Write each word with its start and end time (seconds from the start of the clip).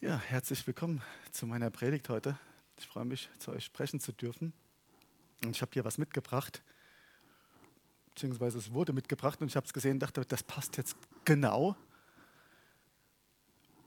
Ja, 0.00 0.16
herzlich 0.16 0.64
willkommen 0.64 1.02
zu 1.32 1.44
meiner 1.44 1.70
Predigt 1.70 2.08
heute. 2.08 2.38
Ich 2.78 2.86
freue 2.86 3.04
mich, 3.04 3.28
zu 3.40 3.50
euch 3.50 3.64
sprechen 3.64 3.98
zu 3.98 4.12
dürfen. 4.12 4.52
Und 5.42 5.56
ich 5.56 5.60
habe 5.60 5.72
hier 5.74 5.84
was 5.84 5.98
mitgebracht, 5.98 6.62
beziehungsweise 8.14 8.58
es 8.58 8.72
wurde 8.72 8.92
mitgebracht 8.92 9.40
und 9.40 9.48
ich 9.48 9.56
habe 9.56 9.66
es 9.66 9.72
gesehen 9.72 9.94
und 9.94 9.98
dachte, 9.98 10.24
das 10.24 10.44
passt 10.44 10.76
jetzt 10.76 10.96
genau. 11.24 11.74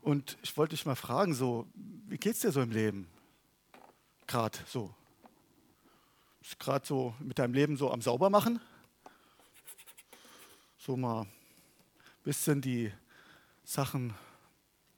Und 0.02 0.36
ich 0.42 0.54
wollte 0.58 0.76
dich 0.76 0.84
mal 0.84 0.96
fragen, 0.96 1.32
so, 1.32 1.66
wie 1.74 2.18
geht 2.18 2.34
es 2.34 2.40
dir 2.40 2.52
so 2.52 2.60
im 2.60 2.72
Leben? 2.72 3.08
Gerade 4.26 4.58
so. 4.66 4.94
Ist 6.42 6.60
gerade 6.60 6.86
so 6.86 7.14
mit 7.20 7.38
deinem 7.38 7.54
Leben 7.54 7.78
so 7.78 7.90
am 7.90 8.02
Saubermachen? 8.02 8.60
So 10.76 10.94
mal 10.94 11.22
ein 11.22 11.32
bisschen 12.22 12.60
die 12.60 12.92
Sachen 13.64 14.12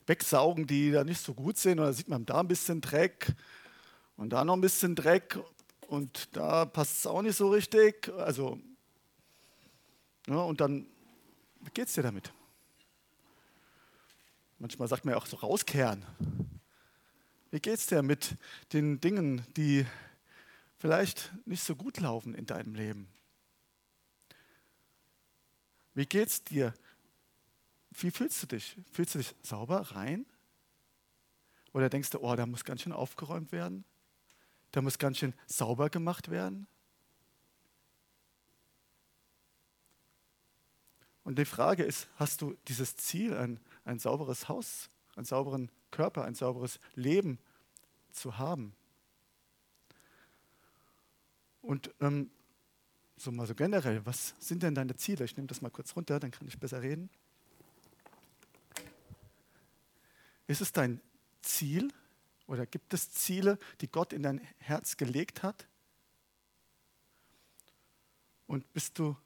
wegsaugen, 0.07 0.67
die 0.67 0.91
da 0.91 1.05
nicht 1.05 1.21
so 1.21 1.35
gut 1.35 1.57
sind. 1.57 1.81
Oder 1.81 1.93
sieht 1.93 2.09
man 2.09 2.27
da 2.27 2.41
ein 2.41 2.49
bisschen 2.49 2.81
Dreck 2.81 3.33
und 4.17 4.31
da 4.31 4.45
noch 4.45 4.55
ein 4.55 4.61
bisschen 4.61 4.95
Dreck 4.95 5.39
und 5.89 6.37
da 6.37 6.65
passt 6.65 6.99
es 6.99 7.07
auch 7.07 7.23
nicht 7.23 7.37
so 7.37 7.49
richtig. 7.51 8.09
Also, 8.17 8.59
ja, 10.27 10.37
und 10.37 10.61
dann, 10.61 10.87
wie 11.61 11.71
geht 11.71 11.89
es 11.89 11.95
dir 11.95 12.03
damit? 12.03 12.33
Manchmal 14.59 14.89
sagt 14.89 15.05
man 15.05 15.13
ja 15.13 15.19
auch 15.19 15.27
so 15.27 15.37
rauskehren. 15.37 16.05
Wie 17.51 17.61
geht 17.61 17.75
es 17.75 17.87
dir 17.87 18.03
mit 18.03 18.37
den 18.73 19.01
Dingen, 19.01 19.47
die 19.57 19.87
vielleicht 20.79 21.33
nicht 21.47 21.63
so 21.63 21.77
gut 21.77 22.01
laufen 22.01 22.35
in 22.35 22.47
deinem 22.47 22.75
Leben? 22.75 23.09
Wie 25.95 26.07
geht 26.07 26.29
es 26.29 26.43
dir 26.43 26.75
wie 28.01 28.11
fühlst 28.11 28.43
du 28.43 28.47
dich? 28.47 28.77
Fühlst 28.93 29.15
du 29.15 29.19
dich 29.19 29.35
sauber, 29.43 29.81
rein? 29.93 30.27
Oder 31.73 31.89
denkst 31.89 32.11
du, 32.11 32.21
oh, 32.21 32.35
da 32.37 32.47
muss 32.47 32.65
ganz 32.65 32.83
schön 32.83 32.93
aufgeräumt 32.93 33.53
werden? 33.53 33.85
Da 34.73 34.83
muss 34.83 34.99
ganz 34.99 35.19
schön 35.19 35.35
sauber 35.47 35.91
gemacht 35.91 36.31
werden? 36.31 36.67
Und 41.25 41.39
die 41.39 41.45
Frage 41.45 41.85
ist, 41.85 42.09
hast 42.17 42.43
du 42.43 42.57
dieses 42.69 42.97
Ziel, 42.97 43.37
ein, 43.37 43.59
ein 43.85 43.99
sauberes 43.99 44.49
Haus, 44.49 44.91
einen 45.17 45.25
sauberen 45.25 45.71
Körper, 45.91 46.25
ein 46.25 46.35
sauberes 46.35 46.79
Leben 46.95 47.39
zu 48.13 48.37
haben? 48.37 48.75
Und 51.63 51.95
ähm, 52.01 52.31
so 53.17 53.33
mal 53.33 53.47
so 53.47 53.55
generell, 53.55 54.05
was 54.05 54.35
sind 54.39 54.63
denn 54.63 54.75
deine 54.75 54.97
Ziele? 54.97 55.25
Ich 55.25 55.37
nehme 55.37 55.47
das 55.47 55.63
mal 55.63 55.71
kurz 55.71 55.97
runter, 55.97 56.21
dann 56.21 56.31
kann 56.31 56.47
ich 56.47 56.59
besser 56.59 56.83
reden. 56.83 57.09
Ist 60.47 60.61
es 60.61 60.73
dein 60.73 61.01
Ziel 61.43 61.93
oder 62.47 62.67
gibt 62.67 62.95
es 62.95 63.11
Ziele, 63.11 63.59
die 63.81 63.89
Gott 63.89 64.13
in 64.13 64.23
dein 64.23 64.39
Herz 64.59 64.97
gelegt 64.97 65.43
hat? 65.43 65.67
Und 68.47 68.71
bist 68.73 68.99
du 68.99 69.17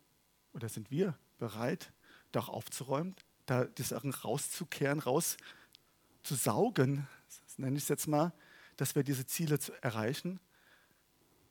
oder 0.52 0.69
sind 0.69 0.91
wir 0.91 1.19
bereit, 1.39 1.92
da 2.33 2.41
auch 2.41 2.48
aufzuräumen, 2.48 3.16
da 3.46 3.64
die 3.64 3.83
Sachen 3.83 4.12
rauszukehren, 4.12 5.00
rauszusaugen, 5.00 7.08
das 7.44 7.58
nenne 7.58 7.77
ich 7.77 7.84
es 7.84 7.89
jetzt 7.89 8.06
mal, 8.06 8.33
dass 8.77 8.94
wir 8.94 9.02
diese 9.02 9.27
Ziele 9.27 9.58
zu 9.58 9.72
erreichen? 9.83 10.41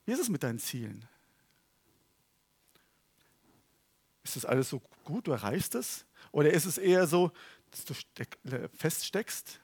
Wie 0.05 0.13
ist 0.13 0.19
es 0.19 0.29
mit 0.29 0.43
deinen 0.43 0.59
Zielen? 0.59 1.05
Ist 4.23 4.37
das 4.37 4.45
alles 4.45 4.69
so 4.69 4.81
gut, 5.03 5.27
du 5.27 5.31
erreichst 5.31 5.75
es? 5.75 6.05
Oder 6.31 6.51
ist 6.51 6.65
es 6.65 6.77
eher 6.77 7.07
so, 7.07 7.31
dass 7.71 7.85
du 7.85 7.93
feststeckst, 8.75 9.59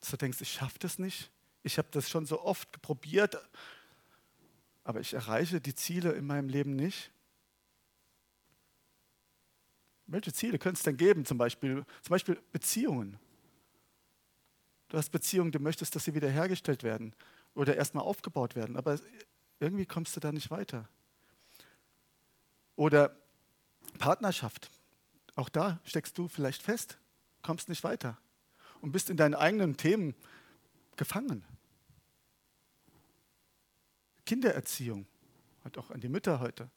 dass 0.00 0.10
du 0.10 0.16
denkst, 0.16 0.40
ich 0.40 0.52
schaffe 0.52 0.78
das 0.78 0.98
nicht, 0.98 1.30
ich 1.62 1.78
habe 1.78 1.88
das 1.90 2.08
schon 2.08 2.26
so 2.26 2.42
oft 2.42 2.80
probiert, 2.82 3.36
aber 4.84 5.00
ich 5.00 5.14
erreiche 5.14 5.60
die 5.60 5.74
Ziele 5.74 6.12
in 6.12 6.26
meinem 6.26 6.48
Leben 6.48 6.74
nicht. 6.74 7.12
Welche 10.06 10.32
Ziele 10.32 10.58
könnte 10.58 10.78
es 10.78 10.82
denn 10.82 10.96
geben? 10.96 11.24
Zum 11.24 11.38
Beispiel, 11.38 11.84
zum 12.02 12.10
Beispiel 12.10 12.42
Beziehungen. 12.50 13.18
Du 14.88 14.96
hast 14.98 15.10
Beziehungen, 15.10 15.52
du 15.52 15.60
möchtest, 15.60 15.94
dass 15.94 16.04
sie 16.04 16.14
wiederhergestellt 16.14 16.82
werden 16.82 17.14
oder 17.54 17.76
erstmal 17.76 18.04
aufgebaut 18.04 18.56
werden, 18.56 18.76
aber 18.76 18.98
irgendwie 19.60 19.86
kommst 19.86 20.16
du 20.16 20.20
da 20.20 20.32
nicht 20.32 20.50
weiter. 20.50 20.88
Oder 22.74 23.14
Partnerschaft. 23.98 24.70
Auch 25.40 25.48
da 25.48 25.80
steckst 25.84 26.18
du 26.18 26.28
vielleicht 26.28 26.62
fest, 26.62 26.98
kommst 27.40 27.70
nicht 27.70 27.82
weiter 27.82 28.18
und 28.82 28.92
bist 28.92 29.08
in 29.08 29.16
deinen 29.16 29.34
eigenen 29.34 29.74
Themen 29.74 30.14
gefangen. 30.96 31.46
Kindererziehung, 34.26 35.06
halt 35.64 35.78
auch 35.78 35.90
an 35.90 36.00
die 36.00 36.10
Mütter 36.10 36.40
heute, 36.40 36.70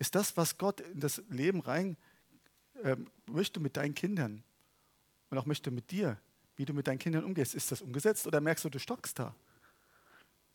ist 0.00 0.16
das, 0.16 0.36
was 0.36 0.58
Gott 0.58 0.80
in 0.80 0.98
das 0.98 1.22
Leben 1.28 1.60
rein 1.60 1.96
äh, 2.82 2.96
möchte 3.26 3.60
mit 3.60 3.76
deinen 3.76 3.94
Kindern 3.94 4.42
und 5.30 5.38
auch 5.38 5.46
möchte 5.46 5.70
mit 5.70 5.92
dir, 5.92 6.18
wie 6.56 6.64
du 6.64 6.74
mit 6.74 6.88
deinen 6.88 6.98
Kindern 6.98 7.22
umgehst. 7.22 7.54
Ist 7.54 7.70
das 7.70 7.80
umgesetzt 7.80 8.26
oder 8.26 8.40
merkst 8.40 8.64
du, 8.64 8.70
du 8.70 8.80
stockst 8.80 9.20
da? 9.20 9.36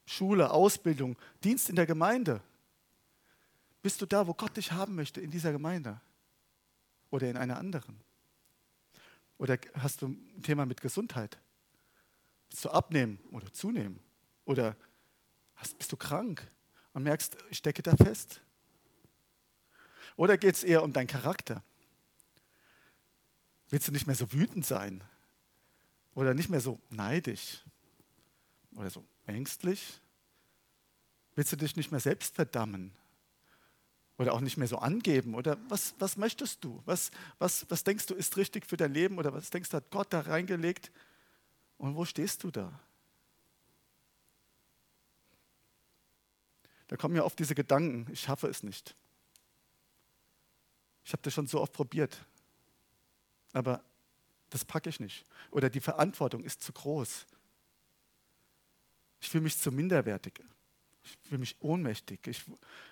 Schule, 0.06 0.52
Ausbildung, 0.52 1.18
Dienst 1.42 1.70
in 1.70 1.78
der 1.78 1.86
Gemeinde. 1.86 2.42
Bist 3.82 4.02
du 4.02 4.06
da, 4.06 4.28
wo 4.28 4.34
Gott 4.34 4.58
dich 4.58 4.74
haben 4.74 4.96
möchte, 4.96 5.22
in 5.22 5.32
dieser 5.32 5.54
Gemeinde? 5.54 6.02
Oder 7.10 7.30
in 7.30 7.38
einer 7.38 7.58
anderen? 7.58 8.00
Oder 9.38 9.58
hast 9.76 10.02
du 10.02 10.08
ein 10.10 10.42
Thema 10.44 10.66
mit 10.66 10.82
Gesundheit? 10.82 11.38
Willst 12.50 12.66
du 12.66 12.70
abnehmen 12.70 13.20
oder 13.32 13.52
zunehmen? 13.54 14.00
Oder 14.46 14.76
hast, 15.56 15.78
bist 15.78 15.92
du 15.92 15.98
krank 15.98 16.46
und 16.94 17.04
merkst, 17.04 17.38
ich 17.50 17.58
stecke 17.58 17.82
da 17.82 17.96
fest? 17.96 18.42
Oder 20.16 20.38
geht 20.38 20.56
es 20.56 20.64
eher 20.64 20.84
um 20.84 20.92
deinen 20.92 21.08
Charakter? 21.08 21.64
Willst 23.70 23.88
du 23.88 23.92
nicht 23.92 24.08
mehr 24.08 24.16
so 24.16 24.32
wütend 24.34 24.66
sein? 24.66 25.04
Oder 26.16 26.34
nicht 26.34 26.50
mehr 26.50 26.60
so 26.60 26.80
neidisch? 26.90 27.64
Oder 28.76 28.90
so 28.90 29.06
ängstlich? 29.26 30.02
Willst 31.36 31.52
du 31.54 31.56
dich 31.56 31.76
nicht 31.76 31.92
mehr 31.92 32.02
selbst 32.02 32.36
verdammen? 32.36 32.92
Oder 34.20 34.34
auch 34.34 34.42
nicht 34.42 34.58
mehr 34.58 34.68
so 34.68 34.78
angeben? 34.78 35.34
Oder 35.34 35.58
was, 35.70 35.96
was 35.98 36.18
möchtest 36.18 36.62
du? 36.66 36.82
Was, 36.86 37.10
was, 37.38 37.66
was 37.70 37.86
denkst 37.86 38.06
du 38.06 38.16
ist 38.16 38.36
richtig 38.36 38.66
für 38.66 38.76
dein 38.76 38.94
Leben? 38.94 39.18
Oder 39.18 39.34
was 39.34 39.50
denkst 39.50 39.70
du, 39.70 39.78
hat 39.78 39.90
Gott 39.92 40.12
da 40.12 40.20
reingelegt? 40.20 40.92
Und 41.78 41.96
wo 41.96 42.04
stehst 42.04 42.44
du 42.44 42.52
da? 42.52 42.78
Da 46.88 46.98
kommen 46.98 47.16
ja 47.16 47.24
oft 47.24 47.40
diese 47.40 47.56
Gedanken, 47.56 48.12
ich 48.12 48.20
schaffe 48.20 48.48
es 48.48 48.62
nicht. 48.62 48.94
Ich 51.06 51.14
habe 51.14 51.22
das 51.24 51.34
schon 51.34 51.48
so 51.48 51.62
oft 51.62 51.72
probiert, 51.72 52.26
aber 53.54 53.82
das 54.50 54.66
packe 54.66 54.90
ich 54.90 55.00
nicht. 55.00 55.24
Oder 55.50 55.70
die 55.70 55.80
Verantwortung 55.80 56.44
ist 56.44 56.62
zu 56.62 56.74
groß. 56.74 57.26
Ich 59.22 59.30
fühle 59.30 59.44
mich 59.44 59.58
zu 59.58 59.72
minderwertig. 59.72 60.42
Ich 61.04 61.18
fühle 61.24 61.40
mich 61.40 61.56
ohnmächtig, 61.62 62.28
ich 62.28 62.44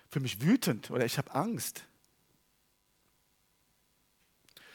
fühle 0.08 0.22
mich 0.22 0.40
wütend 0.40 0.90
oder 0.90 1.04
ich 1.04 1.18
habe 1.18 1.34
Angst. 1.34 1.84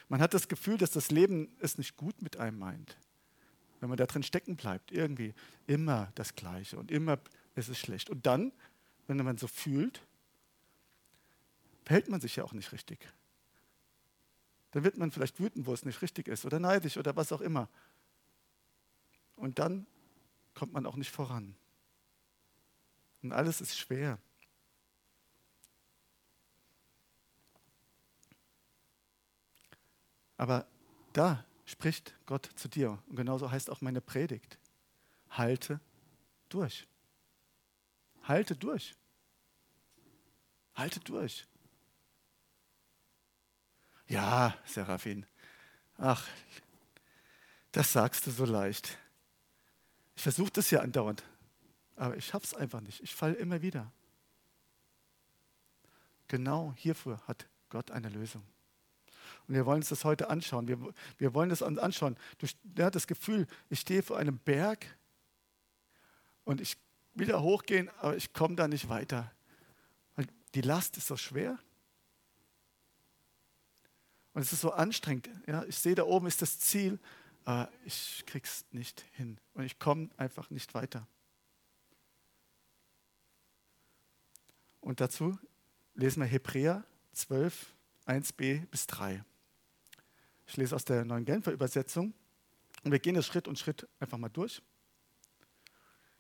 Man 0.09 0.21
hat 0.21 0.33
das 0.33 0.47
Gefühl, 0.47 0.77
dass 0.77 0.91
das 0.91 1.11
Leben 1.11 1.55
es 1.59 1.77
nicht 1.77 1.97
gut 1.97 2.22
mit 2.22 2.38
einem 2.38 2.59
meint. 2.59 2.97
Wenn 3.79 3.89
man 3.89 3.97
da 3.97 4.05
drin 4.05 4.23
stecken 4.23 4.55
bleibt, 4.55 4.91
irgendwie 4.91 5.33
immer 5.67 6.11
das 6.16 6.35
Gleiche 6.35 6.77
und 6.77 6.91
immer 6.91 7.19
ist 7.55 7.69
es 7.69 7.79
schlecht. 7.79 8.09
Und 8.09 8.25
dann, 8.25 8.51
wenn 9.07 9.17
man 9.17 9.38
so 9.38 9.47
fühlt, 9.47 10.01
verhält 11.83 12.09
man 12.09 12.22
sich 12.22 12.35
ja 12.35 12.43
auch 12.43 12.53
nicht 12.53 12.72
richtig. 12.72 12.99
Dann 14.72 14.83
wird 14.83 14.97
man 14.97 15.11
vielleicht 15.11 15.39
wütend, 15.39 15.66
wo 15.66 15.73
es 15.73 15.85
nicht 15.85 16.01
richtig 16.01 16.27
ist 16.27 16.45
oder 16.45 16.59
neidisch 16.59 16.97
oder 16.97 17.16
was 17.16 17.31
auch 17.31 17.41
immer. 17.41 17.69
Und 19.35 19.59
dann 19.59 19.85
kommt 20.53 20.73
man 20.73 20.85
auch 20.85 20.96
nicht 20.96 21.11
voran. 21.11 21.55
Und 23.23 23.31
alles 23.31 23.61
ist 23.61 23.78
schwer. 23.78 24.20
Aber 30.35 30.67
da 31.14 31.46
spricht 31.66 32.14
Gott 32.25 32.49
zu 32.55 32.67
dir. 32.67 33.02
Und 33.08 33.16
genauso 33.16 33.49
heißt 33.49 33.70
auch 33.70 33.79
meine 33.79 34.02
Predigt. 34.02 34.58
Halte 35.29 35.79
durch. 36.49 36.85
Halte 38.23 38.55
durch. 38.55 38.93
Halte 40.75 40.99
durch. 40.99 41.47
Ja, 44.08 44.58
Seraphin. 44.66 45.25
Ach, 45.97 46.28
das 47.72 47.93
sagst 47.93 48.28
du 48.28 48.31
so 48.31 48.46
leicht. 48.46 48.97
Ich 50.16 50.23
versuche 50.23 50.52
das 50.52 50.70
ja 50.72 50.81
andauernd. 50.81 51.23
Aber 51.95 52.17
ich 52.17 52.25
schaffe 52.25 52.45
es 52.45 52.53
einfach 52.53 52.81
nicht. 52.81 53.01
Ich 53.01 53.13
falle 53.13 53.35
immer 53.35 53.61
wieder. 53.61 53.91
Genau 56.28 56.73
hierfür 56.78 57.22
hat 57.28 57.47
Gott 57.69 57.91
eine 57.91 58.09
Lösung. 58.09 58.43
Und 59.47 59.55
wir 59.55 59.66
wollen 59.66 59.79
uns 59.79 59.90
das 59.90 60.05
heute 60.05 60.29
anschauen. 60.29 60.67
Wir, 60.67 60.79
wir 61.17 61.34
wollen 61.34 61.49
das 61.49 61.61
anschauen. 61.61 62.17
Du 62.37 62.47
ja, 62.78 62.90
das 62.90 63.07
Gefühl, 63.07 63.47
ich 63.69 63.79
stehe 63.79 64.03
vor 64.03 64.17
einem 64.17 64.37
Berg 64.40 64.85
und 66.45 66.61
ich 66.61 66.78
will 67.13 67.28
da 67.28 67.41
hochgehen, 67.41 67.90
aber 67.99 68.16
ich 68.16 68.34
komme 68.34 68.55
da 68.55 68.67
nicht 68.67 68.89
weiter. 68.89 69.31
Weil 70.16 70.28
die 70.55 70.61
Last 70.61 70.97
ist 70.97 71.07
so 71.07 71.17
schwer. 71.17 71.59
Und 74.34 74.41
es 74.41 74.51
ist 74.51 74.61
so 74.61 74.72
anstrengend. 74.72 75.29
Ja, 75.46 75.63
ich 75.66 75.78
sehe, 75.78 75.96
da 75.96 76.03
oben 76.03 76.28
ist 76.28 76.41
das 76.41 76.59
Ziel, 76.59 76.99
aber 77.46 77.69
ich 77.85 78.23
krieg's 78.25 78.66
nicht 78.72 79.05
hin. 79.11 79.37
Und 79.53 79.63
ich 79.63 79.78
komme 79.78 80.09
einfach 80.17 80.49
nicht 80.49 80.73
weiter. 80.73 81.07
Und 84.84 85.00
dazu 85.00 85.40
lesen 85.96 86.20
wir 86.20 86.28
Hebräer 86.28 86.84
12, 87.14 87.74
1b 88.06 88.66
bis 88.68 88.85
3. 88.88 89.24
Ich 90.46 90.58
lese 90.58 90.76
aus 90.76 90.84
der 90.84 91.06
neuen 91.06 91.24
Genfer 91.24 91.53
Übersetzung 91.53 92.14
und 92.84 92.91
wir 92.91 93.00
gehen 93.00 93.16
das 93.16 93.26
Schritt 93.26 93.47
und 93.47 93.58
Schritt 93.58 93.88
einfach 94.02 94.18
mal 94.18 94.28
durch. 94.28 94.62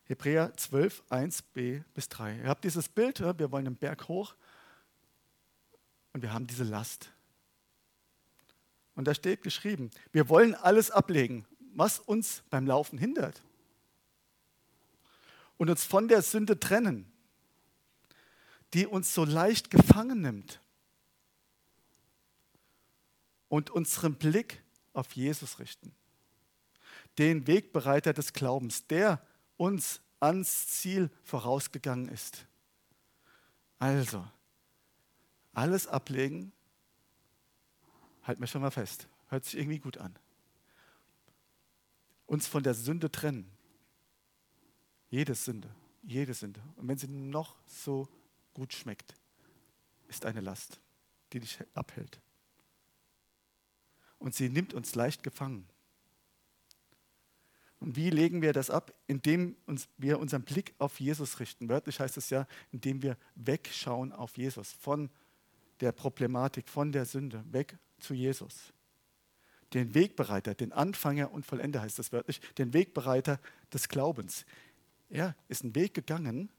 Hebräer 0.05 0.55
12, 0.55 1.03
1b 1.09 1.83
bis 1.93 2.07
3. 2.07 2.37
Ihr 2.37 2.47
habt 2.47 2.63
dieses 2.63 2.87
Bild, 2.87 3.19
wir 3.19 3.51
wollen 3.51 3.65
den 3.65 3.75
Berg 3.75 4.07
hoch 4.07 4.33
und 6.13 6.21
wir 6.21 6.31
haben 6.31 6.47
diese 6.47 6.63
Last. 6.63 7.11
Und 8.95 9.09
da 9.09 9.13
steht 9.13 9.41
geschrieben, 9.41 9.91
wir 10.13 10.29
wollen 10.29 10.55
alles 10.55 10.89
ablegen, 10.89 11.45
was 11.75 11.99
uns 11.99 12.43
beim 12.49 12.65
Laufen 12.65 12.97
hindert. 12.97 13.43
Und 15.57 15.69
uns 15.69 15.83
von 15.83 16.07
der 16.07 16.21
Sünde 16.21 16.61
trennen, 16.61 17.12
die 18.73 18.87
uns 18.87 19.13
so 19.13 19.23
leicht 19.23 19.69
gefangen 19.69 20.21
nimmt. 20.21 20.59
Und 23.47 23.69
unseren 23.69 24.15
Blick 24.15 24.63
auf 24.93 25.13
Jesus 25.13 25.59
richten. 25.59 25.93
Den 27.19 27.45
Wegbereiter 27.45 28.13
des 28.13 28.33
Glaubens, 28.33 28.87
der 28.87 29.21
uns 29.57 30.01
ans 30.19 30.67
Ziel 30.67 31.11
vorausgegangen 31.23 32.09
ist. 32.09 32.47
Also, 33.77 34.25
alles 35.53 35.85
ablegen, 35.85 36.51
halt 38.23 38.39
mir 38.39 38.47
schon 38.47 38.61
mal 38.61 38.71
fest, 38.71 39.07
hört 39.27 39.45
sich 39.45 39.59
irgendwie 39.59 39.79
gut 39.79 39.99
an. 39.99 40.17
Uns 42.25 42.47
von 42.47 42.63
der 42.63 42.73
Sünde 42.73 43.11
trennen. 43.11 43.51
Jede 45.09 45.35
Sünde, 45.35 45.69
jede 46.01 46.33
Sünde. 46.33 46.63
Und 46.77 46.87
wenn 46.87 46.97
sie 46.97 47.07
noch 47.07 47.55
so 47.67 48.07
gut 48.53 48.73
schmeckt, 48.73 49.15
ist 50.07 50.25
eine 50.25 50.41
Last, 50.41 50.79
die 51.31 51.39
dich 51.39 51.59
abhält. 51.73 52.21
Und 54.19 54.35
sie 54.35 54.49
nimmt 54.49 54.73
uns 54.73 54.95
leicht 54.95 55.23
gefangen. 55.23 55.67
Und 57.79 57.97
wie 57.97 58.09
legen 58.09 58.41
wir 58.41 58.53
das 58.53 58.69
ab? 58.69 58.93
Indem 59.07 59.57
uns, 59.65 59.89
wir 59.97 60.19
unseren 60.19 60.43
Blick 60.43 60.73
auf 60.77 61.01
Jesus 61.01 61.41
richten. 61.41 61.67
Wörtlich 61.67 61.99
heißt 61.99 62.15
es 62.15 62.29
ja, 62.29 62.47
indem 62.71 63.01
wir 63.01 63.17
wegschauen 63.35 64.13
auf 64.13 64.37
Jesus, 64.37 64.71
von 64.71 65.09
der 65.81 65.91
Problematik, 65.91 66.69
von 66.69 66.93
der 66.93 67.05
Sünde, 67.05 67.43
weg 67.51 67.77
zu 67.99 68.13
Jesus. 68.13 68.71
Den 69.73 69.93
Wegbereiter, 69.93 70.53
den 70.53 70.71
Anfänger 70.71 71.31
und 71.31 71.45
Vollender 71.45 71.81
heißt 71.81 71.99
das 71.99 72.13
wörtlich, 72.13 72.39
den 72.57 72.73
Wegbereiter 72.73 73.39
des 73.73 73.89
Glaubens. 73.89 74.45
Er 75.09 75.35
ist 75.49 75.63
einen 75.63 75.75
Weg 75.75 75.93
gegangen 75.93 76.49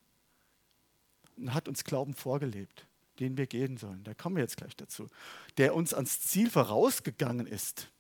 und 1.37 1.55
hat 1.55 1.69
uns 1.69 1.85
Glauben 1.85 2.15
vorgelebt, 2.15 2.87
den 3.19 3.37
wir 3.37 3.47
gehen 3.47 3.77
sollen. 3.77 4.05
Da 4.05 4.15
kommen 4.15 4.37
wir 4.37 4.43
jetzt 4.43 4.57
gleich 4.57 4.77
dazu. 4.77 5.09
Der 5.57 5.75
uns 5.75 5.95
ans 5.95 6.21
Ziel 6.21 6.51
vorausgegangen 6.51 7.47
ist. 7.47 7.91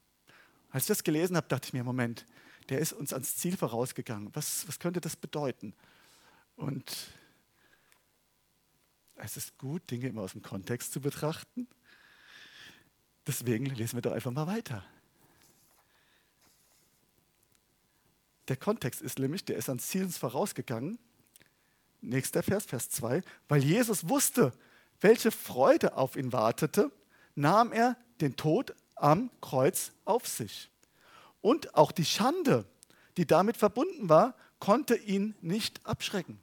Als 0.71 0.85
ich 0.85 0.89
das 0.89 1.05
gelesen 1.05 1.37
habe, 1.37 1.49
dachte 1.49 1.67
ich 1.69 1.73
mir, 1.73 1.85
Moment, 1.85 2.27
der 2.69 2.79
ist 2.79 2.93
uns 2.93 3.13
ans 3.13 3.37
Ziel 3.37 3.57
vorausgegangen. 3.57 4.31
Was, 4.35 4.67
was 4.67 4.79
könnte 4.79 5.01
das 5.01 5.17
bedeuten? 5.17 5.75
Und 6.57 7.09
es 9.17 9.37
ist 9.37 9.57
gut, 9.59 9.89
Dinge 9.91 10.09
immer 10.09 10.23
aus 10.23 10.33
dem 10.33 10.43
Kontext 10.43 10.93
zu 10.93 11.01
betrachten. 11.01 11.69
Deswegen 13.27 13.67
lesen 13.67 13.97
wir 13.97 14.03
doch 14.03 14.13
einfach 14.13 14.31
mal 14.31 14.47
weiter. 14.47 14.85
Der 18.49 18.57
Kontext 18.57 19.01
ist 19.01 19.19
nämlich, 19.19 19.45
der 19.45 19.57
ist 19.57 19.69
ans 19.69 19.89
Ziel 19.89 20.09
vorausgegangen. 20.11 20.99
Nächster 22.09 22.43
Vers, 22.43 22.65
Vers 22.65 22.91
2. 22.91 23.23
Weil 23.49 23.65
Jesus 23.65 24.09
wusste, 24.09 24.53
welche 25.01 25.31
Freude 25.31 25.97
auf 25.97 26.17
ihn 26.17 26.33
wartete, 26.33 26.91
nahm 27.35 27.73
er 27.73 27.97
den 28.21 28.37
Tod 28.37 28.75
am 28.95 29.31
Kreuz 29.41 29.93
auf 30.05 30.27
sich. 30.27 30.71
Und 31.41 31.75
auch 31.75 31.93
die 31.93 32.05
Schande, 32.05 32.65
die 33.17 33.27
damit 33.27 33.57
verbunden 33.57 34.09
war, 34.09 34.35
konnte 34.61 34.97
ihn 34.97 35.35
nicht 35.41 35.85
abschrecken. 35.85 36.41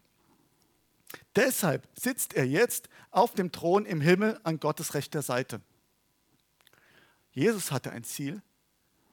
Deshalb 1.36 1.88
sitzt 1.98 2.34
er 2.34 2.46
jetzt 2.46 2.90
auf 3.10 3.34
dem 3.34 3.52
Thron 3.52 3.86
im 3.86 4.02
Himmel 4.02 4.40
an 4.44 4.60
Gottes 4.60 4.94
rechter 4.94 5.22
Seite. 5.22 5.62
Jesus 7.32 7.72
hatte 7.72 7.92
ein 7.92 8.04
Ziel 8.04 8.42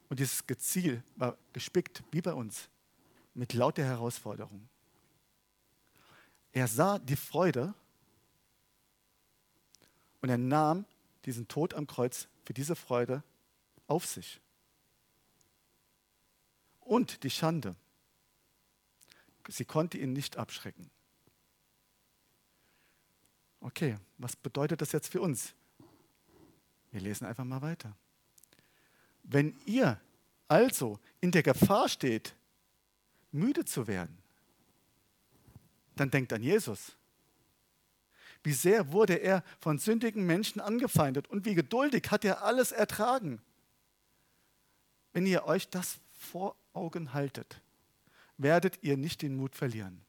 und 0.08 0.18
dieses 0.18 0.44
Ziel 0.58 1.02
war 1.16 1.38
gespickt, 1.52 2.02
wie 2.10 2.20
bei 2.20 2.32
uns, 2.32 2.68
mit 3.34 3.52
lauter 3.54 3.84
Herausforderungen. 3.84 4.68
Er 6.58 6.66
sah 6.66 6.98
die 6.98 7.14
Freude 7.14 7.72
und 10.20 10.28
er 10.28 10.38
nahm 10.38 10.86
diesen 11.24 11.46
Tod 11.46 11.72
am 11.72 11.86
Kreuz 11.86 12.26
für 12.44 12.52
diese 12.52 12.74
Freude 12.74 13.22
auf 13.86 14.04
sich 14.04 14.40
und 16.80 17.22
die 17.22 17.30
Schande. 17.30 17.76
Sie 19.46 19.64
konnte 19.64 19.98
ihn 19.98 20.12
nicht 20.12 20.36
abschrecken. 20.36 20.90
Okay, 23.60 23.96
was 24.16 24.34
bedeutet 24.34 24.80
das 24.80 24.90
jetzt 24.90 25.12
für 25.12 25.20
uns? 25.20 25.54
Wir 26.90 27.02
lesen 27.02 27.24
einfach 27.24 27.44
mal 27.44 27.62
weiter. 27.62 27.96
Wenn 29.22 29.56
ihr 29.64 30.00
also 30.48 30.98
in 31.20 31.30
der 31.30 31.44
Gefahr 31.44 31.88
steht, 31.88 32.34
müde 33.30 33.64
zu 33.64 33.86
werden, 33.86 34.18
dann 36.00 36.10
denkt 36.10 36.32
an 36.32 36.42
Jesus. 36.42 36.96
Wie 38.42 38.52
sehr 38.52 38.92
wurde 38.92 39.14
er 39.14 39.42
von 39.60 39.78
sündigen 39.78 40.24
Menschen 40.24 40.60
angefeindet 40.60 41.28
und 41.28 41.44
wie 41.44 41.54
geduldig 41.54 42.10
hat 42.10 42.24
er 42.24 42.42
alles 42.44 42.72
ertragen. 42.72 43.42
Wenn 45.12 45.26
ihr 45.26 45.44
euch 45.44 45.68
das 45.68 45.98
vor 46.12 46.56
Augen 46.72 47.12
haltet, 47.12 47.60
werdet 48.36 48.78
ihr 48.82 48.96
nicht 48.96 49.22
den 49.22 49.36
Mut 49.36 49.56
verlieren. 49.56 50.04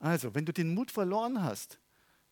Also, 0.00 0.34
wenn 0.34 0.46
du 0.46 0.52
den 0.52 0.74
Mut 0.74 0.90
verloren 0.90 1.42
hast 1.42 1.78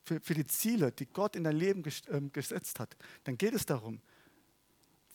für, 0.05 0.21
für 0.21 0.35
die 0.35 0.47
Ziele, 0.47 0.93
die 0.93 1.07
Gott 1.07 1.37
in 1.37 1.45
dein 1.45 1.57
Leben 1.57 1.85
äh, 1.85 2.21
gesetzt 2.33 2.79
hat, 2.81 2.97
dann 3.25 3.37
geht 3.37 3.55
es 3.55 3.67
darum, 3.67 4.01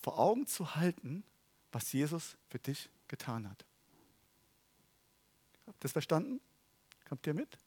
vor 0.01 0.19
Augen 0.19 0.47
zu 0.47 0.75
halten, 0.75 1.23
was 1.71 1.91
Jesus 1.93 2.37
für 2.49 2.59
dich 2.59 2.89
getan 3.07 3.49
hat. 3.49 3.65
Habt 5.65 5.77
ihr 5.77 5.83
das 5.83 5.91
verstanden? 5.93 6.41
Kommt 7.11 7.27
ihr 7.27 7.33
mit? 7.33 7.57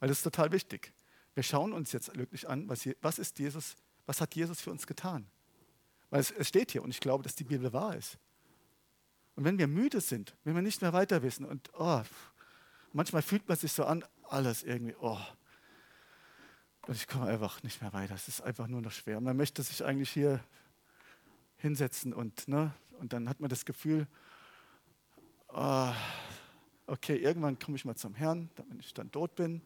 Weil 0.00 0.08
das 0.08 0.16
ist 0.16 0.22
total 0.22 0.52
wichtig. 0.52 0.94
Wir 1.34 1.42
schauen 1.42 1.74
uns 1.74 1.92
jetzt 1.92 2.16
wirklich 2.16 2.48
an, 2.48 2.66
was, 2.66 2.88
was 3.02 3.18
ist 3.18 3.38
Jesus, 3.38 3.76
was 4.06 4.22
hat 4.22 4.34
Jesus 4.34 4.58
für 4.58 4.70
uns 4.70 4.86
getan? 4.86 5.26
Weil 6.08 6.20
es, 6.20 6.30
es 6.30 6.48
steht 6.48 6.72
hier 6.72 6.82
und 6.82 6.88
ich 6.88 7.00
glaube, 7.00 7.22
dass 7.22 7.34
die 7.34 7.44
Bibel 7.44 7.74
wahr 7.74 7.94
ist. 7.94 8.16
Und 9.36 9.44
wenn 9.44 9.58
wir 9.58 9.66
müde 9.66 10.00
sind, 10.00 10.34
wenn 10.44 10.54
wir 10.54 10.62
nicht 10.62 10.80
mehr 10.80 10.94
weiter 10.94 11.22
wissen 11.22 11.44
und 11.44 11.68
oh, 11.74 12.00
manchmal 12.94 13.20
fühlt 13.20 13.46
man 13.46 13.58
sich 13.58 13.74
so 13.74 13.84
an, 13.84 14.02
alles 14.30 14.62
irgendwie, 14.62 14.96
oh, 14.98 15.20
und 16.86 16.96
ich 16.96 17.06
komme 17.06 17.26
einfach 17.26 17.62
nicht 17.62 17.82
mehr 17.82 17.92
weiter. 17.92 18.14
Es 18.14 18.28
ist 18.28 18.40
einfach 18.40 18.66
nur 18.66 18.80
noch 18.80 18.92
schwer. 18.92 19.20
Man 19.20 19.36
möchte 19.36 19.62
sich 19.62 19.84
eigentlich 19.84 20.10
hier 20.10 20.42
hinsetzen 21.58 22.14
und, 22.14 22.48
ne, 22.48 22.72
und 22.98 23.12
dann 23.12 23.28
hat 23.28 23.40
man 23.40 23.50
das 23.50 23.66
Gefühl, 23.66 24.06
oh, 25.48 25.92
okay, 26.86 27.16
irgendwann 27.16 27.58
komme 27.58 27.76
ich 27.76 27.84
mal 27.84 27.96
zum 27.96 28.14
Herrn, 28.14 28.50
wenn 28.68 28.80
ich 28.80 28.92
dann 28.94 29.10
tot 29.10 29.34
bin. 29.34 29.62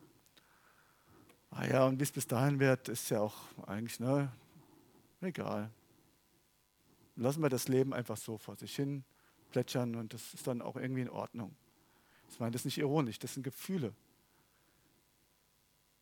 Ah 1.50 1.66
ja, 1.66 1.86
und 1.86 1.98
wie 1.98 2.02
es 2.02 2.12
bis 2.12 2.26
dahin 2.26 2.58
wird, 2.60 2.88
ist 2.88 3.08
ja 3.10 3.20
auch 3.20 3.36
eigentlich, 3.66 4.00
ne, 4.00 4.30
egal. 5.20 5.70
Lassen 7.16 7.42
wir 7.42 7.48
das 7.48 7.68
Leben 7.68 7.94
einfach 7.94 8.16
so 8.16 8.36
vor 8.36 8.56
sich 8.56 8.76
hin 8.76 9.04
plätschern 9.50 9.94
und 9.94 10.12
das 10.12 10.34
ist 10.34 10.46
dann 10.46 10.60
auch 10.60 10.76
irgendwie 10.76 11.02
in 11.02 11.10
Ordnung. 11.10 11.56
Ich 12.28 12.38
meine 12.40 12.50
das 12.52 12.62
ist 12.62 12.66
nicht 12.66 12.78
ironisch, 12.78 13.18
das 13.18 13.34
sind 13.34 13.42
Gefühle. 13.42 13.94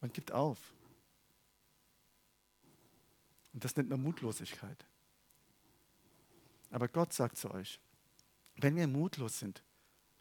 Man 0.00 0.12
gibt 0.12 0.32
auf. 0.32 0.58
Und 3.52 3.64
das 3.64 3.76
nennt 3.76 3.88
man 3.88 4.02
Mutlosigkeit. 4.02 4.84
Aber 6.70 6.88
Gott 6.88 7.12
sagt 7.12 7.36
zu 7.36 7.52
euch, 7.52 7.78
wenn 8.56 8.74
wir 8.74 8.88
mutlos 8.88 9.38
sind, 9.38 9.62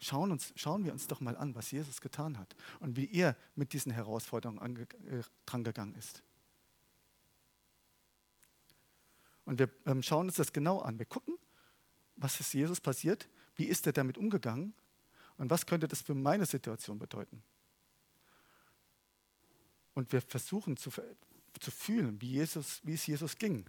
schauen, 0.04 0.30
uns, 0.30 0.52
schauen 0.56 0.84
wir 0.84 0.92
uns 0.92 1.06
doch 1.06 1.20
mal 1.20 1.36
an, 1.36 1.54
was 1.54 1.70
Jesus 1.70 2.00
getan 2.00 2.38
hat 2.38 2.54
und 2.80 2.96
wie 2.96 3.10
er 3.12 3.36
mit 3.54 3.72
diesen 3.72 3.92
Herausforderungen 3.92 4.58
ange, 4.58 4.82
äh, 4.82 5.22
drangegangen 5.46 5.94
ist. 5.94 6.22
Und 9.44 9.58
wir 9.58 9.68
ähm, 9.86 10.02
schauen 10.02 10.26
uns 10.26 10.36
das 10.36 10.52
genau 10.52 10.78
an. 10.80 10.98
Wir 10.98 11.06
gucken, 11.06 11.36
was 12.16 12.40
ist 12.40 12.52
Jesus 12.54 12.80
passiert, 12.80 13.28
wie 13.56 13.64
ist 13.64 13.86
er 13.86 13.92
damit 13.92 14.16
umgegangen 14.18 14.74
und 15.36 15.50
was 15.50 15.66
könnte 15.66 15.88
das 15.88 16.02
für 16.02 16.14
meine 16.14 16.46
Situation 16.46 16.98
bedeuten. 16.98 17.42
Und 19.94 20.12
wir 20.12 20.22
versuchen 20.22 20.76
zu, 20.76 20.90
zu 21.60 21.70
fühlen, 21.70 22.20
wie, 22.20 22.30
Jesus, 22.32 22.80
wie 22.84 22.94
es 22.94 23.06
Jesus 23.06 23.36
ging 23.36 23.68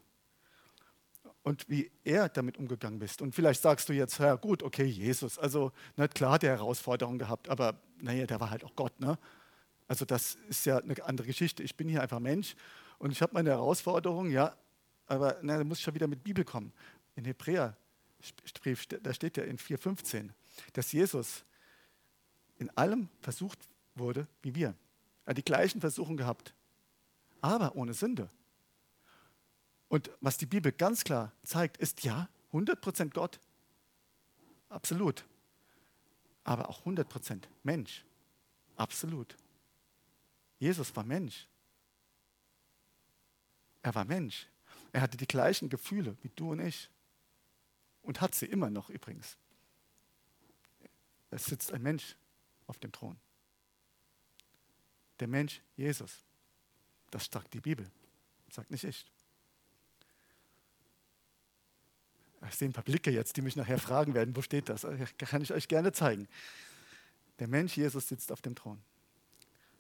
und 1.45 1.69
wie 1.69 1.91
er 2.03 2.27
damit 2.27 2.57
umgegangen 2.57 2.99
ist. 3.01 3.21
Und 3.21 3.35
vielleicht 3.35 3.61
sagst 3.61 3.87
du 3.87 3.93
jetzt, 3.93 4.17
ja 4.17 4.33
gut, 4.33 4.63
okay, 4.63 4.85
Jesus, 4.85 5.37
also 5.37 5.71
na 5.95 6.07
klar 6.07 6.31
hat 6.33 6.43
er 6.43 6.57
Herausforderungen 6.57 7.19
gehabt, 7.19 7.49
aber 7.49 7.79
naja, 8.01 8.25
der 8.25 8.39
war 8.39 8.49
halt 8.49 8.63
auch 8.63 8.75
Gott, 8.75 8.99
ne? 8.99 9.19
Also 9.87 10.05
das 10.05 10.39
ist 10.49 10.65
ja 10.65 10.79
eine 10.79 10.95
andere 11.05 11.27
Geschichte. 11.27 11.61
Ich 11.61 11.75
bin 11.75 11.87
hier 11.87 12.01
einfach 12.01 12.19
Mensch 12.19 12.55
und 12.97 13.11
ich 13.11 13.21
habe 13.21 13.35
meine 13.35 13.51
Herausforderungen, 13.51 14.31
ja, 14.31 14.55
aber 15.05 15.37
na, 15.43 15.59
da 15.59 15.63
muss 15.63 15.77
ich 15.77 15.83
schon 15.83 15.93
wieder 15.93 16.07
mit 16.07 16.23
Bibel 16.23 16.43
kommen. 16.43 16.73
In 17.15 17.25
Hebräer, 17.25 17.77
da 19.03 19.13
steht 19.13 19.37
ja 19.37 19.43
in 19.43 19.59
4,15, 19.59 20.31
dass 20.73 20.91
Jesus 20.91 21.45
in 22.57 22.75
allem 22.75 23.07
versucht 23.21 23.59
wurde 23.93 24.27
wie 24.41 24.55
wir. 24.55 24.73
Er 25.25 25.29
hat 25.29 25.37
die 25.37 25.45
gleichen 25.45 25.79
Versuchungen 25.79 26.17
gehabt, 26.17 26.55
aber 27.39 27.75
ohne 27.75 27.93
Sünde. 27.93 28.29
Und 29.95 30.11
was 30.19 30.35
die 30.35 30.45
Bibel 30.45 30.73
ganz 30.73 31.05
klar 31.05 31.31
zeigt, 31.43 31.77
ist 31.77 32.03
ja 32.03 32.27
100% 32.51 33.13
Gott. 33.13 33.39
Absolut. 34.67 35.23
Aber 36.43 36.67
auch 36.67 36.85
100% 36.85 37.43
Mensch. 37.63 38.03
Absolut. 38.75 39.37
Jesus 40.59 40.93
war 40.97 41.05
Mensch. 41.05 41.47
Er 43.83 43.95
war 43.95 44.03
Mensch. 44.03 44.49
Er 44.91 44.99
hatte 44.99 45.15
die 45.15 45.27
gleichen 45.27 45.69
Gefühle 45.69 46.17
wie 46.23 46.31
du 46.35 46.51
und 46.51 46.59
ich. 46.59 46.89
Und 48.01 48.19
hat 48.19 48.35
sie 48.35 48.47
immer 48.47 48.69
noch 48.69 48.89
übrigens. 48.89 49.37
Es 51.31 51.45
sitzt 51.45 51.71
ein 51.71 51.81
Mensch 51.81 52.17
auf 52.67 52.79
dem 52.79 52.91
Thron. 52.91 53.17
Der 55.21 55.29
Mensch 55.29 55.61
Jesus. 55.77 56.25
Das 57.11 57.29
sagt 57.31 57.53
die 57.53 57.61
Bibel. 57.61 57.89
Sagt 58.49 58.71
nicht 58.71 58.83
ich. 58.83 59.09
Ich 62.49 62.55
sehe 62.55 62.69
ein 62.69 62.73
paar 62.73 62.83
Blicke 62.83 63.11
jetzt, 63.11 63.37
die 63.37 63.41
mich 63.41 63.55
nachher 63.55 63.79
fragen 63.79 64.13
werden, 64.13 64.35
wo 64.35 64.41
steht 64.41 64.69
das? 64.69 64.85
Kann 65.17 65.41
ich 65.41 65.53
euch 65.53 65.67
gerne 65.67 65.91
zeigen. 65.91 66.27
Der 67.39 67.47
Mensch 67.47 67.75
Jesus 67.75 68.07
sitzt 68.07 68.31
auf 68.31 68.41
dem 68.41 68.55
Thron. 68.55 68.81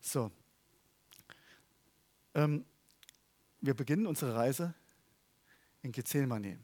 So. 0.01 0.31
Ähm, 2.33 2.65
wir 3.61 3.73
beginnen 3.73 4.05
unsere 4.07 4.35
Reise 4.35 4.73
in 5.81 5.91
Gethsemane, 5.91 6.59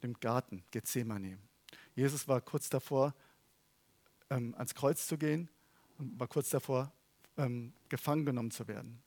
im 0.00 0.14
Garten 0.18 0.64
Gethsemane. 0.70 1.38
Jesus 1.94 2.26
war 2.26 2.40
kurz 2.40 2.68
davor, 2.68 3.14
ähm, 4.30 4.54
ans 4.56 4.74
Kreuz 4.74 5.06
zu 5.06 5.18
gehen 5.18 5.48
und 5.98 6.18
war 6.18 6.28
kurz 6.28 6.50
davor, 6.50 6.92
ähm, 7.36 7.72
gefangen 7.88 8.24
genommen 8.24 8.50
zu 8.50 8.66
werden. 8.66 9.02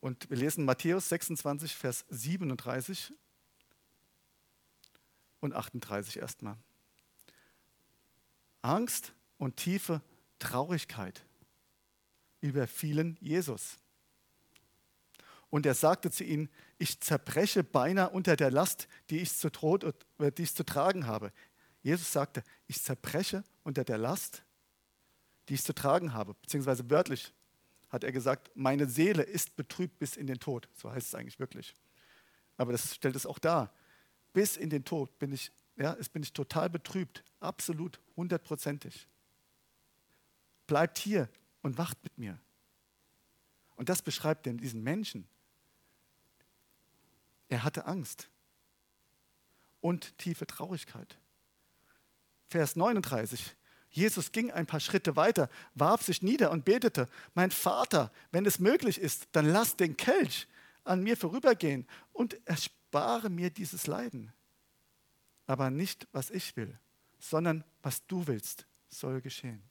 Und 0.00 0.28
wir 0.28 0.36
lesen 0.36 0.64
Matthäus 0.64 1.08
26, 1.08 1.74
Vers 1.74 2.04
37 2.10 3.12
und 5.44 5.54
38 5.54 6.18
erstmal. 6.18 6.56
Angst 8.62 9.12
und 9.38 9.56
tiefe 9.56 10.00
Traurigkeit 10.38 11.24
überfielen 12.40 13.16
Jesus. 13.20 13.78
Und 15.50 15.66
er 15.66 15.74
sagte 15.74 16.10
zu 16.10 16.24
ihnen, 16.24 16.48
ich 16.78 16.98
zerbreche 17.00 17.62
beinahe 17.62 18.10
unter 18.10 18.36
der 18.36 18.50
Last, 18.50 18.88
die 19.10 19.20
ich 19.20 19.32
zu, 19.36 19.50
Tod, 19.50 19.84
äh, 20.18 20.32
die 20.32 20.42
ich 20.42 20.54
zu 20.54 20.64
tragen 20.64 21.06
habe. 21.06 21.30
Jesus 21.82 22.10
sagte, 22.10 22.42
ich 22.66 22.82
zerbreche 22.82 23.44
unter 23.62 23.84
der 23.84 23.98
Last, 23.98 24.42
die 25.48 25.54
ich 25.54 25.62
zu 25.62 25.74
tragen 25.74 26.14
habe. 26.14 26.34
Beziehungsweise 26.40 26.88
wörtlich 26.90 27.32
hat 27.90 28.02
er 28.02 28.12
gesagt, 28.12 28.50
meine 28.54 28.88
Seele 28.88 29.22
ist 29.22 29.54
betrübt 29.54 29.98
bis 29.98 30.16
in 30.16 30.26
den 30.26 30.40
Tod. 30.40 30.68
So 30.74 30.90
heißt 30.90 31.08
es 31.08 31.14
eigentlich 31.14 31.38
wirklich. 31.38 31.74
Aber 32.56 32.72
das 32.72 32.94
stellt 32.94 33.14
es 33.14 33.26
auch 33.26 33.38
dar 33.38 33.72
bis 34.34 34.58
in 34.58 34.68
den 34.68 34.84
Tod 34.84 35.18
bin 35.18 35.32
ich, 35.32 35.50
ja, 35.76 35.96
bin 36.12 36.22
ich 36.22 36.34
total 36.34 36.68
betrübt, 36.68 37.24
absolut, 37.40 38.00
hundertprozentig. 38.16 39.08
Bleibt 40.66 40.98
hier 40.98 41.30
und 41.62 41.78
wacht 41.78 42.02
mit 42.04 42.18
mir. 42.18 42.38
Und 43.76 43.88
das 43.88 44.02
beschreibt 44.02 44.44
denn 44.44 44.58
diesen 44.58 44.82
Menschen. 44.82 45.26
Er 47.48 47.64
hatte 47.64 47.86
Angst 47.86 48.28
und 49.80 50.16
tiefe 50.18 50.46
Traurigkeit. 50.46 51.18
Vers 52.48 52.76
39. 52.76 53.56
Jesus 53.90 54.32
ging 54.32 54.50
ein 54.50 54.66
paar 54.66 54.80
Schritte 54.80 55.14
weiter, 55.14 55.48
warf 55.74 56.02
sich 56.02 56.22
nieder 56.22 56.50
und 56.50 56.64
betete, 56.64 57.08
mein 57.34 57.52
Vater, 57.52 58.10
wenn 58.32 58.44
es 58.44 58.58
möglich 58.58 59.00
ist, 59.00 59.28
dann 59.32 59.46
lass 59.46 59.76
den 59.76 59.96
Kelch 59.96 60.48
an 60.82 61.02
mir 61.02 61.16
vorübergehen 61.16 61.86
und 62.12 62.36
erspare 62.94 63.28
mir 63.28 63.50
dieses 63.50 63.88
Leiden. 63.88 64.32
Aber 65.46 65.70
nicht, 65.70 66.06
was 66.12 66.30
ich 66.30 66.56
will, 66.56 66.78
sondern 67.18 67.64
was 67.82 68.06
du 68.06 68.26
willst, 68.28 68.66
soll 68.88 69.20
geschehen. 69.20 69.62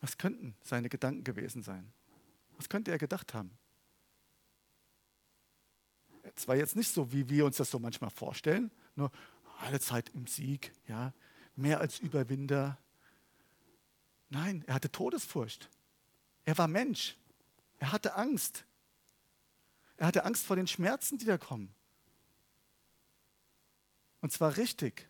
Was 0.00 0.16
könnten 0.16 0.56
seine 0.62 0.88
Gedanken 0.88 1.22
gewesen 1.22 1.62
sein? 1.62 1.92
Was 2.56 2.68
könnte 2.68 2.90
er 2.90 2.98
gedacht 2.98 3.34
haben? 3.34 3.50
Es 6.34 6.48
war 6.48 6.56
jetzt 6.56 6.74
nicht 6.74 6.88
so, 6.88 7.12
wie 7.12 7.28
wir 7.28 7.44
uns 7.44 7.58
das 7.58 7.70
so 7.70 7.78
manchmal 7.78 8.10
vorstellen, 8.10 8.70
nur 8.96 9.10
alle 9.60 9.80
Zeit 9.80 10.08
im 10.14 10.26
Sieg, 10.26 10.72
ja, 10.88 11.12
mehr 11.56 11.80
als 11.80 11.98
Überwinder. 11.98 12.78
Nein, 14.30 14.64
er 14.66 14.74
hatte 14.74 14.90
Todesfurcht. 14.90 15.68
Er 16.46 16.56
war 16.56 16.68
Mensch. 16.68 17.16
Er 17.78 17.92
hatte 17.92 18.14
Angst. 18.14 18.64
Er 19.96 20.06
hatte 20.08 20.24
Angst 20.24 20.44
vor 20.44 20.56
den 20.56 20.66
Schmerzen, 20.66 21.18
die 21.18 21.24
da 21.24 21.38
kommen. 21.38 21.74
Und 24.20 24.32
zwar 24.32 24.56
richtig. 24.56 25.08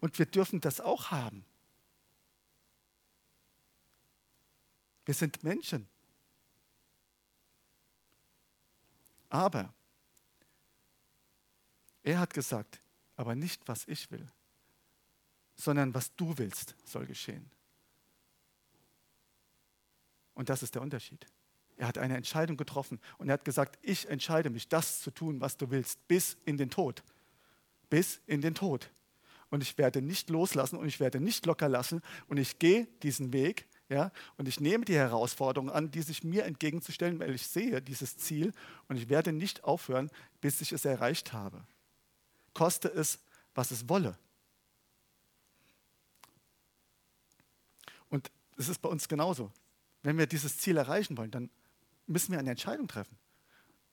Und 0.00 0.18
wir 0.18 0.26
dürfen 0.26 0.60
das 0.60 0.80
auch 0.80 1.10
haben. 1.10 1.44
Wir 5.04 5.14
sind 5.14 5.42
Menschen. 5.42 5.88
Aber 9.28 9.72
er 12.02 12.18
hat 12.20 12.32
gesagt, 12.32 12.80
aber 13.16 13.34
nicht, 13.34 13.66
was 13.68 13.86
ich 13.86 14.10
will, 14.10 14.26
sondern 15.56 15.92
was 15.92 16.14
du 16.14 16.36
willst, 16.38 16.74
soll 16.84 17.06
geschehen. 17.06 17.50
Und 20.34 20.48
das 20.48 20.62
ist 20.62 20.74
der 20.74 20.82
Unterschied. 20.82 21.26
Er 21.78 21.86
hat 21.86 21.96
eine 21.96 22.16
Entscheidung 22.16 22.56
getroffen 22.56 23.00
und 23.18 23.28
er 23.28 23.34
hat 23.34 23.44
gesagt, 23.44 23.78
ich 23.82 24.08
entscheide 24.08 24.50
mich, 24.50 24.68
das 24.68 25.00
zu 25.00 25.12
tun, 25.12 25.40
was 25.40 25.56
du 25.56 25.70
willst, 25.70 26.06
bis 26.08 26.36
in 26.44 26.56
den 26.56 26.70
Tod. 26.70 27.04
Bis 27.88 28.20
in 28.26 28.40
den 28.40 28.54
Tod. 28.54 28.90
Und 29.48 29.62
ich 29.62 29.78
werde 29.78 30.02
nicht 30.02 30.28
loslassen 30.28 30.76
und 30.76 30.88
ich 30.88 30.98
werde 30.98 31.20
nicht 31.20 31.46
locker 31.46 31.68
lassen 31.68 32.02
und 32.26 32.36
ich 32.36 32.58
gehe 32.58 32.86
diesen 33.02 33.32
Weg, 33.32 33.66
ja, 33.88 34.10
und 34.36 34.48
ich 34.48 34.60
nehme 34.60 34.84
die 34.84 34.96
Herausforderung 34.96 35.70
an, 35.70 35.90
die 35.90 36.02
sich 36.02 36.22
mir 36.22 36.44
entgegenzustellen, 36.44 37.20
weil 37.20 37.34
ich 37.34 37.46
sehe 37.46 37.80
dieses 37.80 38.18
Ziel 38.18 38.52
und 38.88 38.96
ich 38.96 39.08
werde 39.08 39.32
nicht 39.32 39.64
aufhören, 39.64 40.10
bis 40.40 40.60
ich 40.60 40.72
es 40.72 40.84
erreicht 40.84 41.32
habe. 41.32 41.64
Koste 42.52 42.88
es, 42.88 43.20
was 43.54 43.70
es 43.70 43.88
wolle. 43.88 44.18
Und 48.10 48.30
es 48.56 48.68
ist 48.68 48.82
bei 48.82 48.88
uns 48.88 49.08
genauso. 49.08 49.52
Wenn 50.02 50.18
wir 50.18 50.26
dieses 50.26 50.58
Ziel 50.58 50.76
erreichen 50.76 51.16
wollen, 51.16 51.30
dann 51.30 51.50
müssen 52.08 52.32
wir 52.32 52.38
eine 52.38 52.50
Entscheidung 52.50 52.88
treffen. 52.88 53.16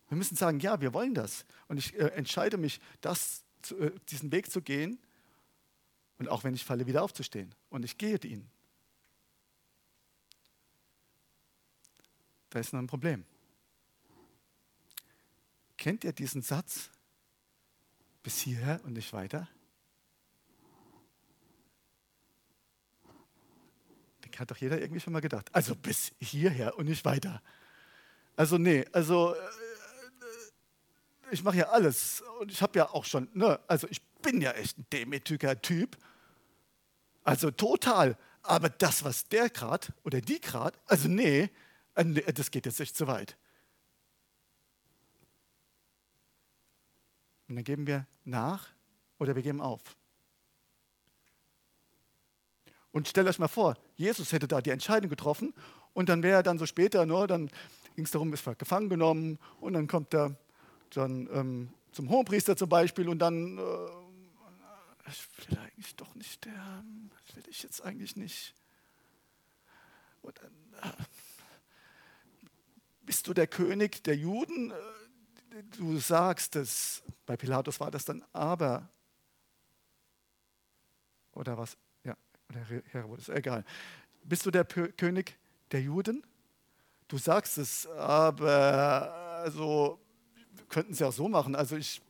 Wir 0.09 0.17
müssen 0.17 0.35
sagen, 0.35 0.59
ja, 0.59 0.81
wir 0.81 0.93
wollen 0.93 1.13
das. 1.13 1.45
Und 1.67 1.77
ich 1.77 1.95
äh, 1.95 2.07
entscheide 2.09 2.57
mich, 2.57 2.79
das, 3.01 3.43
zu, 3.61 3.77
äh, 3.77 3.91
diesen 4.09 4.31
Weg 4.31 4.51
zu 4.51 4.61
gehen 4.61 4.99
und 6.17 6.29
auch 6.29 6.43
wenn 6.43 6.53
ich 6.53 6.63
falle, 6.63 6.87
wieder 6.87 7.03
aufzustehen. 7.03 7.53
Und 7.69 7.83
ich 7.83 7.97
gehe 7.97 8.17
ihn. 8.19 8.49
Da 12.49 12.59
ist 12.59 12.71
noch 12.71 12.79
ein 12.79 12.87
Problem. 12.87 13.25
Kennt 15.77 16.03
ihr 16.03 16.13
diesen 16.13 16.41
Satz? 16.41 16.89
Bis 18.23 18.39
hierher 18.39 18.79
und 18.85 18.93
nicht 18.93 19.11
weiter? 19.13 19.47
Den 24.23 24.39
hat 24.39 24.49
doch 24.49 24.57
jeder 24.57 24.79
irgendwie 24.81 24.99
schon 24.99 25.13
mal 25.13 25.19
gedacht. 25.19 25.53
Also 25.53 25.75
bis 25.75 26.13
hierher 26.19 26.77
und 26.77 26.85
nicht 26.87 27.05
weiter. 27.05 27.41
Also 28.35 28.57
nee, 28.57 28.85
also 28.91 29.33
äh, 29.33 29.37
ich 31.31 31.43
mache 31.43 31.57
ja 31.57 31.69
alles 31.69 32.21
und 32.39 32.51
ich 32.51 32.61
habe 32.61 32.77
ja 32.77 32.89
auch 32.89 33.05
schon, 33.05 33.29
ne, 33.33 33.59
also 33.67 33.87
ich 33.89 34.01
bin 34.21 34.41
ja 34.41 34.51
echt 34.51 34.77
ein 34.77 34.85
demütiger 34.91 35.61
Typ. 35.61 35.97
Also 37.23 37.51
total. 37.51 38.17
Aber 38.41 38.69
das, 38.69 39.03
was 39.03 39.27
der 39.27 39.49
gerade 39.49 39.87
oder 40.03 40.21
die 40.21 40.39
gerade, 40.39 40.77
also 40.85 41.07
nee, 41.07 41.49
äh, 41.95 42.33
das 42.33 42.51
geht 42.51 42.65
jetzt 42.65 42.79
echt 42.79 42.95
zu 42.95 43.07
weit. 43.07 43.37
Und 47.47 47.55
dann 47.55 47.63
geben 47.63 47.87
wir 47.87 48.07
nach 48.23 48.69
oder 49.19 49.35
wir 49.35 49.43
geben 49.43 49.61
auf. 49.61 49.81
Und 52.91 53.07
stellt 53.07 53.27
euch 53.27 53.39
mal 53.39 53.47
vor, 53.47 53.75
Jesus 53.95 54.31
hätte 54.31 54.47
da 54.47 54.61
die 54.61 54.69
Entscheidung 54.69 55.09
getroffen 55.09 55.53
und 55.93 56.09
dann 56.09 56.23
wäre 56.23 56.37
er 56.37 56.43
dann 56.43 56.57
so 56.57 56.65
später, 56.65 57.05
ne, 57.05 57.27
dann 57.27 57.49
ging 57.95 58.05
es 58.05 58.11
darum, 58.11 58.33
ist 58.33 58.45
er 58.45 58.55
gefangen 58.55 58.89
genommen 58.89 59.39
und 59.59 59.73
dann 59.73 59.87
kommt 59.87 60.13
er 60.13 60.35
dann 60.91 61.27
ähm, 61.31 61.73
zum 61.91 62.09
Hohenpriester 62.09 62.55
zum 62.55 62.69
Beispiel 62.69 63.09
und 63.09 63.19
dann, 63.19 63.57
äh, 63.57 65.09
ich 65.09 65.49
will 65.49 65.57
eigentlich 65.57 65.95
doch 65.95 66.13
nicht 66.15 66.31
sterben, 66.31 67.09
das 67.09 67.35
will 67.35 67.43
ich 67.47 67.63
jetzt 67.63 67.81
eigentlich 67.81 68.15
nicht. 68.15 68.53
Und 70.21 70.39
dann, 70.41 70.91
äh, 70.91 71.03
bist 73.01 73.27
du 73.27 73.33
der 73.33 73.47
König 73.47 74.03
der 74.03 74.15
Juden? 74.15 74.71
Äh, 74.71 75.63
du 75.77 75.97
sagst 75.97 76.55
es. 76.55 77.03
Bei 77.25 77.37
Pilatus 77.37 77.79
war 77.79 77.91
das 77.91 78.05
dann 78.05 78.23
aber. 78.33 78.89
Oder 81.33 81.57
was? 81.57 81.77
oder 82.49 82.65
Herodes, 82.91 83.29
egal. 83.29 83.63
Bist 84.23 84.45
du 84.45 84.51
der 84.51 84.63
P 84.63 84.87
König 84.93 85.37
der 85.71 85.81
Juden? 85.81 86.23
Du 87.07 87.17
sagst 87.17 87.57
es, 87.57 87.87
aber 87.87 89.13
also 89.43 89.99
könnten 90.69 90.93
sie 90.93 91.03
auch 91.03 91.13
so 91.13 91.27
machen. 91.27 91.55
Also 91.55 91.75
ich 91.75 92.01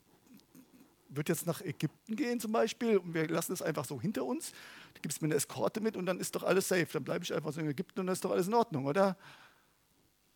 würde 1.10 1.32
jetzt 1.32 1.46
nach 1.46 1.62
Ägypten 1.62 2.16
gehen 2.16 2.40
zum 2.40 2.52
Beispiel 2.52 2.98
und 2.98 3.14
wir 3.14 3.28
lassen 3.28 3.54
es 3.54 3.62
einfach 3.62 3.86
so 3.86 4.00
hinter 4.00 4.24
uns. 4.24 4.52
Du 4.94 5.02
gibst 5.02 5.22
mir 5.22 5.28
eine 5.28 5.36
Eskorte 5.36 5.82
mit 5.82 5.98
und 5.98 6.06
dann 6.06 6.20
ist 6.20 6.36
doch 6.36 6.44
alles 6.44 6.68
safe. 6.68 6.88
Dann 6.92 7.04
bleibe 7.04 7.24
ich 7.24 7.34
einfach 7.34 7.52
so 7.52 7.60
in 7.60 7.70
Ägypten 7.70 8.00
und 8.00 8.08
dann 8.08 8.14
ist 8.14 8.24
doch 8.24 8.32
alles 8.32 8.48
in 8.48 8.54
Ordnung, 8.54 8.86
oder? 8.86 9.18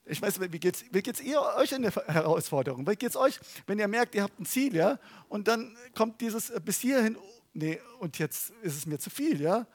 Ich 0.05 0.21
weiß, 0.21 0.41
wie 0.41 0.59
geht 0.59 0.75
es 0.75 0.85
wie 0.91 1.01
geht's 1.01 1.21
ihr 1.21 1.39
euch 1.57 1.71
in 1.71 1.83
der 1.83 1.91
Herausforderung? 1.91 2.85
Wie 2.87 2.95
geht 2.95 3.11
es 3.11 3.15
euch, 3.15 3.39
wenn 3.67 3.77
ihr 3.77 3.87
merkt, 3.87 4.15
ihr 4.15 4.23
habt 4.23 4.39
ein 4.39 4.45
Ziel, 4.45 4.75
ja? 4.75 4.99
Und 5.27 5.47
dann 5.47 5.77
kommt 5.95 6.19
dieses 6.19 6.49
äh, 6.49 6.59
bis 6.63 6.79
hierhin, 6.79 7.15
nee, 7.53 7.79
und 7.99 8.17
jetzt 8.17 8.51
ist 8.63 8.75
es 8.75 8.85
mir 8.85 8.97
zu 8.97 9.09
viel, 9.09 9.39
ja? 9.39 9.67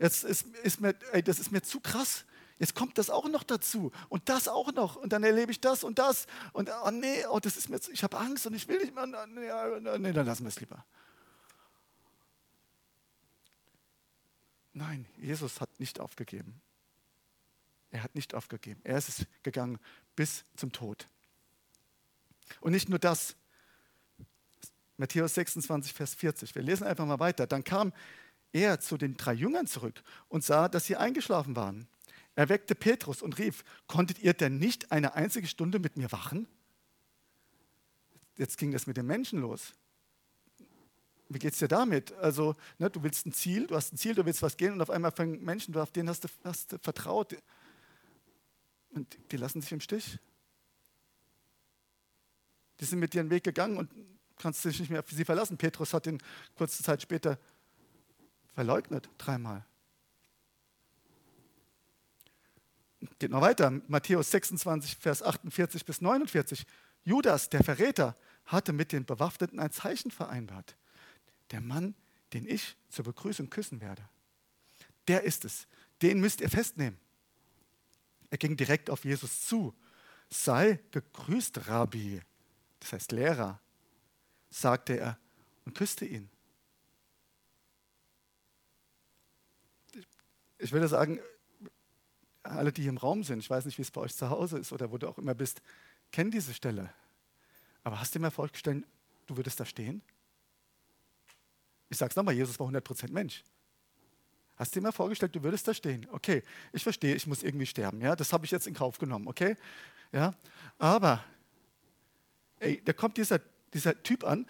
Jetzt 0.00 0.24
ist, 0.24 0.46
ist 0.62 0.80
mir, 0.80 0.94
ey, 1.12 1.22
das 1.22 1.38
ist 1.38 1.52
mir 1.52 1.62
zu 1.62 1.80
krass. 1.80 2.24
Jetzt 2.58 2.74
kommt 2.74 2.98
das 2.98 3.08
auch 3.08 3.28
noch 3.28 3.44
dazu 3.44 3.92
und 4.08 4.28
das 4.28 4.48
auch 4.48 4.72
noch 4.72 4.96
und 4.96 5.12
dann 5.12 5.22
erlebe 5.22 5.52
ich 5.52 5.60
das 5.60 5.84
und 5.84 5.98
das 5.98 6.26
und 6.52 6.70
oh 6.84 6.90
nee, 6.90 7.24
oh, 7.26 7.38
das 7.38 7.56
ist 7.56 7.68
mir, 7.68 7.80
zu, 7.80 7.92
ich 7.92 8.02
habe 8.02 8.18
Angst 8.18 8.46
und 8.46 8.54
ich 8.54 8.66
will 8.66 8.78
nicht 8.78 8.94
mehr. 8.94 9.06
Nee, 9.06 9.98
nee, 9.98 10.12
dann 10.12 10.26
lassen 10.26 10.44
wir 10.44 10.48
es 10.48 10.60
lieber. 10.60 10.84
Nein, 14.72 15.06
Jesus 15.16 15.60
hat 15.60 15.80
nicht 15.80 16.00
aufgegeben. 16.00 16.60
Er 17.90 18.02
hat 18.02 18.14
nicht 18.14 18.34
aufgegeben. 18.34 18.80
Er 18.84 18.98
ist 18.98 19.26
gegangen 19.42 19.78
bis 20.14 20.44
zum 20.56 20.72
Tod. 20.72 21.08
Und 22.60 22.72
nicht 22.72 22.88
nur 22.88 22.98
das. 22.98 23.36
Matthäus 24.96 25.34
26, 25.34 25.92
Vers 25.92 26.14
40. 26.14 26.54
Wir 26.54 26.62
lesen 26.62 26.84
einfach 26.84 27.06
mal 27.06 27.20
weiter. 27.20 27.46
Dann 27.46 27.62
kam 27.62 27.92
er 28.52 28.80
zu 28.80 28.96
den 28.96 29.16
drei 29.16 29.32
Jüngern 29.32 29.66
zurück 29.66 30.02
und 30.28 30.44
sah, 30.44 30.68
dass 30.68 30.86
sie 30.86 30.96
eingeschlafen 30.96 31.54
waren. 31.56 31.88
Er 32.38 32.48
weckte 32.48 32.76
Petrus 32.76 33.20
und 33.20 33.36
rief, 33.38 33.64
konntet 33.88 34.20
ihr 34.20 34.32
denn 34.32 34.58
nicht 34.58 34.92
eine 34.92 35.14
einzige 35.14 35.48
Stunde 35.48 35.80
mit 35.80 35.96
mir 35.96 36.12
wachen? 36.12 36.46
Jetzt 38.36 38.58
ging 38.58 38.70
das 38.70 38.86
mit 38.86 38.96
den 38.96 39.06
Menschen 39.06 39.40
los. 39.40 39.72
Wie 41.28 41.40
geht 41.40 41.54
es 41.54 41.58
dir 41.58 41.66
damit? 41.66 42.12
Also, 42.12 42.54
ne, 42.78 42.90
du 42.90 43.02
willst 43.02 43.26
ein 43.26 43.32
Ziel, 43.32 43.66
du 43.66 43.74
hast 43.74 43.92
ein 43.92 43.96
Ziel, 43.96 44.14
du 44.14 44.24
willst 44.24 44.40
was 44.40 44.56
gehen 44.56 44.72
und 44.72 44.80
auf 44.80 44.88
einmal 44.88 45.10
fangen 45.10 45.42
Menschen, 45.42 45.76
auf 45.76 45.90
denen 45.90 46.08
hast 46.08 46.22
du, 46.22 46.28
hast 46.44 46.70
du 46.70 46.78
vertraut. 46.78 47.36
Und 48.90 49.18
die 49.32 49.36
lassen 49.36 49.60
sich 49.60 49.72
im 49.72 49.80
Stich. 49.80 50.20
Die 52.78 52.84
sind 52.84 53.00
mit 53.00 53.14
dir 53.14 53.24
den 53.24 53.30
Weg 53.30 53.42
gegangen 53.42 53.78
und 53.78 53.90
kannst 54.36 54.64
dich 54.64 54.78
nicht 54.78 54.90
mehr 54.90 55.00
auf 55.00 55.10
sie 55.10 55.24
verlassen. 55.24 55.58
Petrus 55.58 55.92
hat 55.92 56.06
ihn 56.06 56.22
kurze 56.54 56.84
Zeit 56.84 57.02
später 57.02 57.36
verleugnet 58.54 59.10
dreimal. 59.18 59.67
Geht 63.18 63.30
noch 63.30 63.40
weiter, 63.40 63.70
Matthäus 63.86 64.30
26, 64.30 64.96
Vers 64.96 65.22
48 65.22 65.84
bis 65.84 66.00
49. 66.00 66.66
Judas, 67.04 67.48
der 67.48 67.62
Verräter, 67.62 68.16
hatte 68.44 68.72
mit 68.72 68.92
den 68.92 69.04
Bewaffneten 69.04 69.60
ein 69.60 69.70
Zeichen 69.70 70.10
vereinbart. 70.10 70.76
Der 71.50 71.60
Mann, 71.60 71.94
den 72.32 72.46
ich 72.46 72.76
zur 72.88 73.04
Begrüßung 73.04 73.50
küssen 73.50 73.80
werde, 73.80 74.02
der 75.06 75.22
ist 75.22 75.44
es. 75.44 75.66
Den 76.02 76.20
müsst 76.20 76.40
ihr 76.40 76.50
festnehmen. 76.50 76.98
Er 78.30 78.38
ging 78.38 78.56
direkt 78.56 78.90
auf 78.90 79.04
Jesus 79.04 79.46
zu. 79.46 79.74
Sei 80.28 80.80
gegrüßt, 80.90 81.68
Rabbi, 81.68 82.20
das 82.80 82.92
heißt 82.92 83.12
Lehrer, 83.12 83.60
sagte 84.50 84.98
er 84.98 85.18
und 85.64 85.74
küsste 85.74 86.04
ihn. 86.04 86.28
ich 90.58 90.72
würde 90.72 90.88
sagen, 90.88 91.20
alle, 92.48 92.72
die 92.72 92.82
hier 92.82 92.90
im 92.90 92.96
Raum 92.96 93.22
sind, 93.24 93.40
ich 93.40 93.50
weiß 93.50 93.64
nicht, 93.64 93.78
wie 93.78 93.82
es 93.82 93.90
bei 93.90 94.00
euch 94.00 94.14
zu 94.14 94.28
Hause 94.30 94.58
ist 94.58 94.72
oder 94.72 94.90
wo 94.90 94.98
du 94.98 95.08
auch 95.08 95.18
immer 95.18 95.34
bist, 95.34 95.60
kennen 96.12 96.30
diese 96.30 96.54
Stelle. 96.54 96.92
Aber 97.84 98.00
hast 98.00 98.14
du 98.14 98.18
dir 98.18 98.24
mal 98.24 98.30
vorgestellt, 98.30 98.84
du 99.26 99.36
würdest 99.36 99.60
da 99.60 99.64
stehen? 99.64 100.02
Ich 101.88 101.98
sage 101.98 102.10
es 102.10 102.16
nochmal, 102.16 102.34
Jesus 102.34 102.58
war 102.58 102.68
100% 102.68 103.12
Mensch. 103.12 103.42
Hast 104.56 104.74
du 104.74 104.80
dir 104.80 104.84
mal 104.84 104.92
vorgestellt, 104.92 105.34
du 105.34 105.42
würdest 105.42 105.68
da 105.68 105.74
stehen? 105.74 106.06
Okay, 106.10 106.42
ich 106.72 106.82
verstehe, 106.82 107.14
ich 107.14 107.26
muss 107.26 107.42
irgendwie 107.42 107.66
sterben. 107.66 108.00
Ja, 108.00 108.16
das 108.16 108.32
habe 108.32 108.44
ich 108.44 108.50
jetzt 108.50 108.66
in 108.66 108.74
Kauf 108.74 108.98
genommen. 108.98 109.28
Okay, 109.28 109.56
ja, 110.12 110.34
aber 110.78 111.24
ey, 112.58 112.82
da 112.84 112.92
kommt 112.92 113.16
dieser, 113.16 113.40
dieser 113.72 114.02
Typ 114.02 114.24
an, 114.24 114.46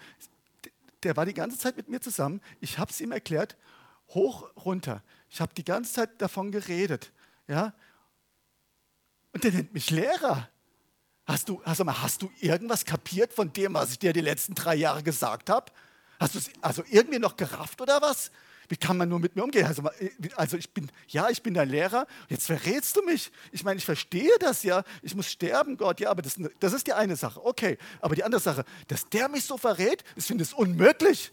der 1.03 1.15
war 1.15 1.25
die 1.25 1.33
ganze 1.33 1.57
Zeit 1.57 1.77
mit 1.77 1.87
mir 1.87 2.01
zusammen. 2.01 2.41
Ich 2.59 2.77
habe 2.77 2.91
es 2.91 2.99
ihm 2.99 3.11
erklärt 3.11 3.55
hoch, 4.09 4.49
runter. 4.65 5.03
Ich 5.29 5.41
habe 5.41 5.53
die 5.53 5.63
ganze 5.63 5.93
Zeit 5.93 6.21
davon 6.21 6.51
geredet. 6.51 7.11
Ja? 7.47 7.73
Und 9.33 9.43
der 9.43 9.51
nennt 9.51 9.73
mich 9.73 9.89
Lehrer. 9.89 10.49
Hast 11.25 11.49
du, 11.49 11.61
also 11.63 11.83
mal, 11.83 12.01
hast 12.01 12.23
du 12.23 12.31
irgendwas 12.39 12.85
kapiert 12.85 13.33
von 13.33 13.53
dem, 13.53 13.75
was 13.75 13.91
ich 13.91 13.99
dir 13.99 14.13
die 14.13 14.21
letzten 14.21 14.55
drei 14.55 14.75
Jahre 14.75 15.03
gesagt 15.03 15.49
habe? 15.49 15.71
Hast 16.19 16.35
du 16.35 16.39
es 16.39 16.49
also 16.61 16.83
irgendwie 16.89 17.19
noch 17.19 17.37
gerafft 17.37 17.81
oder 17.81 18.01
was? 18.01 18.31
Wie 18.67 18.77
kann 18.77 18.97
man 18.97 19.09
nur 19.09 19.19
mit 19.19 19.35
mir 19.35 19.43
umgehen? 19.43 19.65
Also, 19.65 19.83
also 20.35 20.57
ich 20.57 20.71
bin, 20.71 20.91
ja, 21.07 21.29
ich 21.29 21.41
bin 21.41 21.55
dein 21.55 21.69
Lehrer. 21.69 22.05
Jetzt 22.29 22.45
verrätst 22.45 22.95
du 22.95 23.01
mich. 23.03 23.31
Ich 23.51 23.63
meine, 23.63 23.79
ich 23.79 23.85
verstehe 23.85 24.37
das 24.39 24.61
ja. 24.61 24.83
Ich 25.01 25.15
muss 25.15 25.25
sterben, 25.25 25.75
Gott. 25.75 25.99
Ja, 25.99 26.11
aber 26.11 26.21
das, 26.21 26.39
das 26.59 26.73
ist 26.73 26.85
die 26.85 26.93
eine 26.93 27.15
Sache. 27.15 27.43
Okay. 27.43 27.79
Aber 27.99 28.13
die 28.13 28.23
andere 28.23 28.41
Sache, 28.41 28.65
dass 28.87 29.09
der 29.09 29.27
mich 29.27 29.43
so 29.45 29.57
verrät, 29.57 30.03
ich 30.15 30.25
finde 30.25 30.43
es 30.43 30.53
unmöglich. 30.53 31.31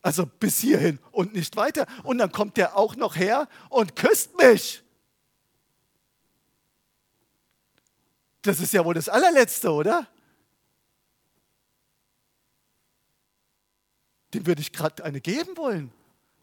Also 0.00 0.26
bis 0.26 0.60
hierhin 0.60 1.00
und 1.10 1.34
nicht 1.34 1.56
weiter. 1.56 1.86
Und 2.04 2.18
dann 2.18 2.30
kommt 2.30 2.56
der 2.56 2.76
auch 2.76 2.94
noch 2.94 3.16
her 3.16 3.48
und 3.68 3.96
küsst 3.96 4.38
mich. 4.38 4.84
Das 8.46 8.60
ist 8.60 8.72
ja 8.72 8.84
wohl 8.84 8.94
das 8.94 9.08
allerletzte, 9.08 9.70
oder? 9.70 10.06
Dem 14.34 14.46
würde 14.46 14.60
ich 14.60 14.72
gerade 14.72 15.04
eine 15.04 15.20
geben 15.20 15.56
wollen. 15.56 15.92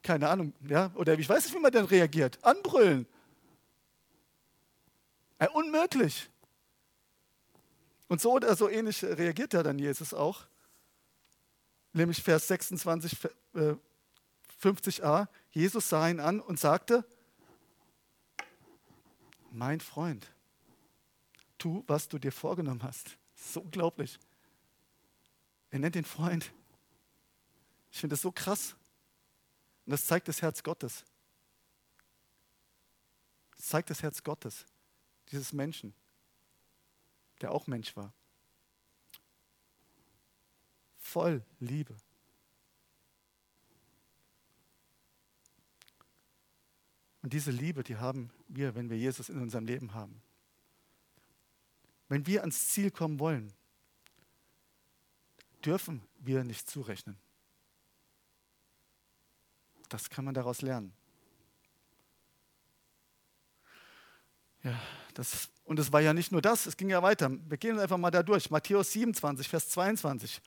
Keine 0.01 0.29
Ahnung, 0.29 0.53
ja? 0.67 0.91
Oder 0.95 1.17
ich 1.17 1.29
weiß 1.29 1.45
nicht, 1.45 1.55
wie 1.55 1.59
man 1.59 1.71
dann 1.71 1.85
reagiert. 1.85 2.43
Anbrüllen. 2.43 3.07
Ja, 5.39 5.49
unmöglich. 5.51 6.29
Und 8.07 8.21
so 8.21 8.33
oder 8.33 8.55
so 8.55 8.69
ähnlich 8.69 9.03
reagiert 9.03 9.53
ja 9.53 9.63
dann 9.63 9.79
Jesus 9.79 10.13
auch 10.13 10.45
nämlich 11.93 12.21
Vers 12.21 12.47
26, 12.47 13.17
50a. 14.61 15.27
Jesus 15.51 15.89
sah 15.89 16.09
ihn 16.09 16.19
an 16.19 16.39
und 16.39 16.59
sagte, 16.59 17.05
mein 19.51 19.79
Freund, 19.79 20.32
tu, 21.63 21.83
was 21.87 22.07
du 22.07 22.19
dir 22.19 22.31
vorgenommen 22.31 22.83
hast. 22.83 23.17
So 23.35 23.61
unglaublich. 23.61 24.19
Er 25.71 25.79
nennt 25.79 25.95
ihn 25.95 26.05
Freund. 26.05 26.51
Ich 27.91 27.99
finde 27.99 28.13
das 28.13 28.21
so 28.21 28.31
krass. 28.31 28.75
Und 29.85 29.91
das 29.91 30.05
zeigt 30.05 30.27
das 30.27 30.41
Herz 30.41 30.61
Gottes. 30.63 31.05
Das 33.55 33.67
zeigt 33.67 33.89
das 33.89 34.03
Herz 34.03 34.23
Gottes, 34.23 34.65
dieses 35.31 35.53
Menschen, 35.53 35.93
der 37.41 37.51
auch 37.51 37.67
Mensch 37.67 37.95
war 37.95 38.13
voll 41.13 41.45
Liebe. 41.59 41.95
Und 47.21 47.33
diese 47.33 47.51
Liebe, 47.51 47.83
die 47.83 47.97
haben 47.97 48.31
wir, 48.47 48.73
wenn 48.73 48.89
wir 48.89 48.97
Jesus 48.97 49.29
in 49.29 49.39
unserem 49.39 49.65
Leben 49.65 49.93
haben. 49.93 50.23
Wenn 52.13 52.27
wir 52.27 52.41
ans 52.41 52.67
Ziel 52.67 52.91
kommen 52.91 53.19
wollen, 53.19 53.51
dürfen 55.65 56.03
wir 56.19 56.43
nicht 56.43 56.69
zurechnen. 56.69 57.17
Das 59.89 60.11
kann 60.11 60.23
man 60.23 60.35
daraus 60.35 60.61
lernen. 60.61 60.93
Ja, 64.61 64.79
Das, 65.15 65.49
und 65.63 65.79
es 65.79 65.91
war 65.91 66.01
ja 66.01 66.13
nicht 66.13 66.31
nur 66.31 66.43
das, 66.43 66.67
es 66.67 66.77
ging 66.77 66.91
ja 66.91 67.01
weiter. 67.01 67.31
Wir 67.49 67.57
gehen 67.57 67.79
einfach 67.79 67.97
mal 67.97 68.11
da 68.11 68.21
durch. 68.21 68.51
Matthäus 68.51 68.91
27, 68.91 69.49
Vers 69.49 69.69
22. 69.69 70.39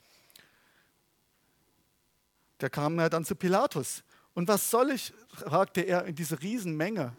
Der 2.60 2.70
kam 2.70 2.96
ja 3.00 3.08
dann 3.08 3.24
zu 3.24 3.34
Pilatus. 3.34 4.04
Und 4.34 4.46
was 4.46 4.70
soll 4.70 4.92
ich, 4.92 5.12
fragte 5.30 5.80
er 5.80 6.04
in 6.04 6.14
diese 6.14 6.40
Riesenmenge, 6.40 7.16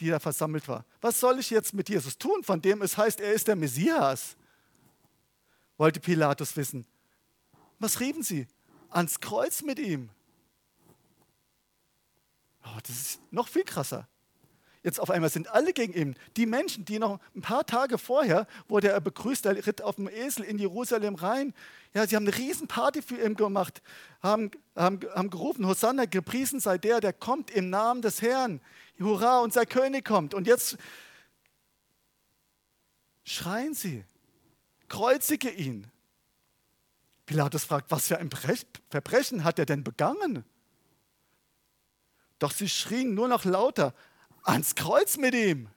die 0.00 0.08
da 0.08 0.18
versammelt 0.18 0.66
war. 0.68 0.84
Was 1.00 1.20
soll 1.20 1.38
ich 1.38 1.50
jetzt 1.50 1.74
mit 1.74 1.88
Jesus 1.88 2.18
tun, 2.18 2.42
von 2.42 2.60
dem 2.60 2.82
es 2.82 2.96
heißt, 2.96 3.20
er 3.20 3.32
ist 3.32 3.48
der 3.48 3.56
Messias? 3.56 4.36
Wollte 5.76 6.00
Pilatus 6.00 6.56
wissen. 6.56 6.86
Was 7.78 8.00
riefen 8.00 8.22
sie? 8.22 8.46
Ans 8.90 9.20
Kreuz 9.20 9.62
mit 9.62 9.78
ihm. 9.78 10.10
Oh, 12.64 12.78
das 12.82 12.96
ist 12.96 13.32
noch 13.32 13.48
viel 13.48 13.64
krasser. 13.64 14.06
Jetzt 14.82 14.98
auf 14.98 15.10
einmal 15.10 15.28
sind 15.28 15.48
alle 15.48 15.74
gegen 15.74 15.92
ihn. 15.92 16.16
Die 16.38 16.46
Menschen, 16.46 16.86
die 16.86 16.98
noch 16.98 17.20
ein 17.36 17.42
paar 17.42 17.66
Tage 17.66 17.98
vorher 17.98 18.46
wurde 18.66 18.88
er 18.88 19.00
begrüßt, 19.00 19.44
er 19.44 19.66
ritt 19.66 19.82
auf 19.82 19.96
dem 19.96 20.08
Esel 20.08 20.44
in 20.44 20.58
Jerusalem 20.58 21.16
rein. 21.16 21.52
Ja, 21.92 22.06
sie 22.06 22.16
haben 22.16 22.26
eine 22.26 22.36
Riesenparty 22.36 23.02
für 23.02 23.22
ihn 23.22 23.34
gemacht, 23.34 23.82
haben, 24.22 24.50
haben, 24.74 25.00
haben 25.14 25.28
gerufen, 25.28 25.66
Hosanna, 25.66 26.06
gepriesen 26.06 26.60
sei 26.60 26.78
der, 26.78 27.00
der 27.00 27.12
kommt 27.12 27.50
im 27.50 27.68
Namen 27.68 28.00
des 28.00 28.22
Herrn. 28.22 28.60
Hurra, 29.00 29.40
unser 29.40 29.66
König 29.66 30.04
kommt. 30.04 30.34
Und 30.34 30.46
jetzt 30.46 30.76
schreien 33.24 33.74
sie, 33.74 34.04
kreuzige 34.88 35.50
ihn. 35.50 35.90
Pilatus 37.26 37.64
fragt, 37.64 37.90
was 37.90 38.08
für 38.08 38.18
ein 38.18 38.30
Verbrechen 38.90 39.44
hat 39.44 39.58
er 39.58 39.66
denn 39.66 39.84
begangen? 39.84 40.44
Doch 42.38 42.52
sie 42.52 42.68
schrien 42.68 43.14
nur 43.14 43.28
noch 43.28 43.44
lauter, 43.44 43.94
ans 44.42 44.74
Kreuz 44.74 45.16
mit 45.16 45.34
ihm. 45.34 45.68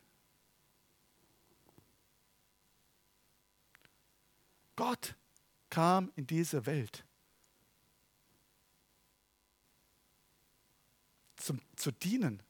Gott 4.76 5.16
kam 5.70 6.12
in 6.16 6.26
diese 6.26 6.66
Welt 6.66 7.06
zum, 11.44 11.60
zu 11.76 11.92
dienen, 11.92 12.42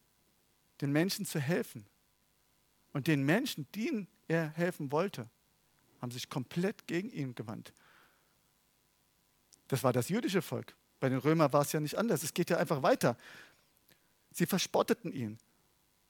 den 0.81 0.91
Menschen 0.91 1.25
zu 1.25 1.39
helfen. 1.39 1.85
Und 2.91 3.07
den 3.07 3.23
Menschen, 3.23 3.67
denen 3.73 4.07
er 4.27 4.49
helfen 4.51 4.91
wollte, 4.91 5.29
haben 6.01 6.11
sich 6.11 6.29
komplett 6.29 6.87
gegen 6.87 7.09
ihn 7.09 7.33
gewandt. 7.33 7.73
Das 9.67 9.83
war 9.83 9.93
das 9.93 10.09
jüdische 10.09 10.41
Volk. 10.41 10.75
Bei 10.99 11.09
den 11.09 11.17
Römern 11.17 11.51
war 11.51 11.61
es 11.61 11.71
ja 11.71 11.79
nicht 11.79 11.97
anders. 11.97 12.23
Es 12.23 12.33
geht 12.33 12.49
ja 12.49 12.57
einfach 12.57 12.83
weiter. 12.83 13.17
Sie 14.31 14.45
verspotteten 14.45 15.11
ihn 15.11 15.37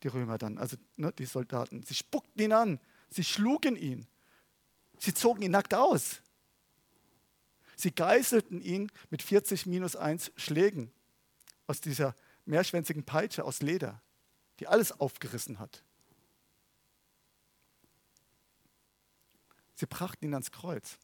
die 0.04 0.10
Römer 0.10 0.38
dann, 0.38 0.58
also 0.58 0.78
ne, 0.98 1.14
die 1.14 1.26
Soldaten. 1.26 1.84
Sie 1.84 1.96
spuckten 1.96 2.42
ihn 2.42 2.52
an, 2.52 2.80
sie 3.10 3.24
schlugen 3.24 3.76
ihn, 3.76 4.06
sie 5.00 5.14
zogen 5.14 5.42
ihn 5.42 5.52
nackt 5.52 5.74
aus. 5.74 6.22
Sie 7.76 7.92
geißelten 7.92 8.62
ihn 8.62 8.92
mit 9.10 9.24
40 9.24 9.66
minus 9.66 9.96
1 9.96 10.32
Schlägen 10.36 10.92
aus 11.66 11.82
dieser 11.82 12.16
mehrschwänzigen 12.46 13.04
Peitsche 13.04 13.46
aus 13.46 13.62
Leder, 13.62 14.02
die 14.64 14.68
alles 14.70 14.98
aufgerissen 14.98 15.60
hat. 15.60 15.84
Sie 19.74 19.86
brachten 19.86 20.24
ihn 20.24 20.34
ans 20.34 20.52
Kreuz. 20.52 20.98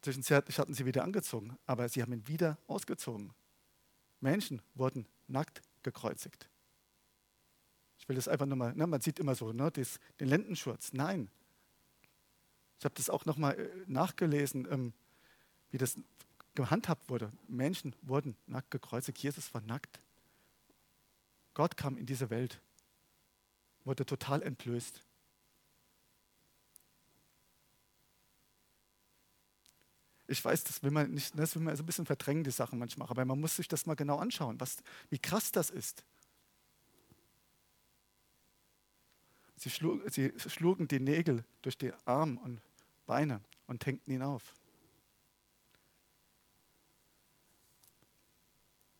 Zwischenzeitlich 0.00 0.60
hatten 0.60 0.74
sie 0.74 0.86
wieder 0.86 1.02
angezogen, 1.02 1.58
aber 1.66 1.88
sie 1.88 2.02
haben 2.02 2.12
ihn 2.12 2.28
wieder 2.28 2.56
ausgezogen. 2.68 3.34
Menschen 4.20 4.62
wurden 4.74 5.08
nackt 5.26 5.60
gekreuzigt. 5.82 6.48
Ich 7.98 8.08
will 8.08 8.14
das 8.14 8.28
einfach 8.28 8.46
nur 8.46 8.56
mal, 8.56 8.76
ne, 8.76 8.86
man 8.86 9.00
sieht 9.00 9.18
immer 9.18 9.34
so 9.34 9.52
ne, 9.52 9.72
das, 9.72 9.98
den 10.20 10.28
Lendenschurz. 10.28 10.92
Nein. 10.92 11.28
Ich 12.78 12.84
habe 12.84 12.94
das 12.94 13.10
auch 13.10 13.24
nochmal 13.24 13.58
äh, 13.58 13.70
nachgelesen, 13.88 14.68
ähm, 14.70 14.92
wie 15.70 15.78
das 15.78 15.96
gehandhabt 16.54 17.08
wurde. 17.08 17.32
Menschen 17.48 17.94
wurden 18.02 18.36
nackt 18.46 18.70
gekreuzigt. 18.70 19.18
Jesus 19.18 19.52
war 19.54 19.60
nackt. 19.62 20.00
Gott 21.54 21.76
kam 21.76 21.96
in 21.96 22.06
diese 22.06 22.30
Welt, 22.30 22.60
wurde 23.84 24.04
total 24.04 24.42
entblößt. 24.42 25.00
Ich 30.26 30.44
weiß, 30.44 30.64
das 30.64 30.82
will 30.82 30.90
man 30.90 31.10
nicht, 31.12 31.38
das 31.38 31.54
will 31.54 31.62
man 31.62 31.76
so 31.76 31.82
ein 31.82 31.86
bisschen 31.86 32.06
verdrängen, 32.06 32.44
die 32.44 32.50
Sachen 32.50 32.78
manchmal, 32.78 33.08
aber 33.08 33.24
man 33.24 33.38
muss 33.38 33.56
sich 33.56 33.68
das 33.68 33.86
mal 33.86 33.94
genau 33.94 34.18
anschauen, 34.18 34.58
was, 34.58 34.78
wie 35.10 35.18
krass 35.18 35.52
das 35.52 35.70
ist. 35.70 36.04
Sie, 39.56 39.70
schlug, 39.70 40.02
sie 40.10 40.32
schlugen 40.48 40.88
die 40.88 40.98
Nägel 40.98 41.44
durch 41.62 41.78
die 41.78 41.92
Arme 42.04 42.40
und 42.40 42.60
Beine 43.06 43.40
und 43.66 43.84
hängten 43.86 44.10
ihn 44.12 44.22
auf. 44.22 44.54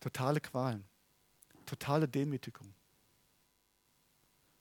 Totale 0.05 0.39
Qualen, 0.39 0.85
totale 1.65 2.07
Demütigung. 2.07 2.75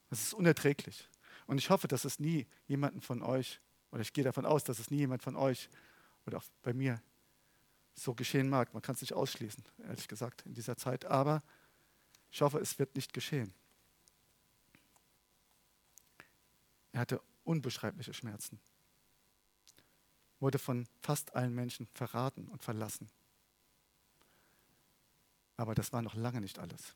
Das 0.09 0.21
ist 0.21 0.33
unerträglich. 0.33 1.09
Und 1.47 1.57
ich 1.57 1.69
hoffe, 1.69 1.89
dass 1.89 2.05
es 2.05 2.17
nie 2.17 2.47
jemanden 2.65 3.01
von 3.01 3.21
euch, 3.21 3.59
oder 3.91 3.99
ich 3.99 4.13
gehe 4.13 4.23
davon 4.23 4.45
aus, 4.45 4.63
dass 4.63 4.79
es 4.79 4.89
nie 4.89 4.99
jemand 4.99 5.21
von 5.21 5.35
euch 5.35 5.67
oder 6.25 6.37
auch 6.37 6.45
bei 6.61 6.71
mir 6.71 7.01
so 7.93 8.13
geschehen 8.13 8.47
mag. 8.47 8.73
Man 8.73 8.81
kann 8.81 8.95
es 8.95 9.01
nicht 9.01 9.11
ausschließen, 9.11 9.61
ehrlich 9.79 10.07
gesagt, 10.07 10.43
in 10.45 10.53
dieser 10.53 10.77
Zeit. 10.77 11.03
Aber 11.03 11.43
ich 12.31 12.41
hoffe, 12.41 12.59
es 12.59 12.79
wird 12.79 12.95
nicht 12.95 13.11
geschehen. 13.11 13.53
Er 16.93 17.01
hatte 17.01 17.21
unbeschreibliche 17.43 18.13
Schmerzen, 18.13 18.61
wurde 20.39 20.57
von 20.57 20.87
fast 21.01 21.35
allen 21.35 21.53
Menschen 21.53 21.85
verraten 21.87 22.47
und 22.47 22.63
verlassen. 22.63 23.09
Aber 25.57 25.75
das 25.75 25.93
war 25.93 26.01
noch 26.01 26.15
lange 26.15 26.41
nicht 26.41 26.59
alles. 26.59 26.95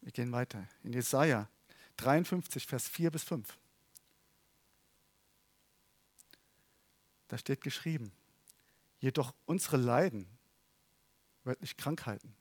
Wir 0.00 0.12
gehen 0.12 0.32
weiter. 0.32 0.66
In 0.82 0.92
Jesaja 0.92 1.48
53, 1.98 2.66
Vers 2.66 2.88
4 2.88 3.10
bis 3.10 3.24
5. 3.24 3.58
Da 7.28 7.36
steht 7.36 7.60
geschrieben, 7.60 8.10
jedoch 9.00 9.34
unsere 9.44 9.76
Leiden, 9.76 10.26
wörtlich 11.44 11.76
Krankheiten, 11.76 12.34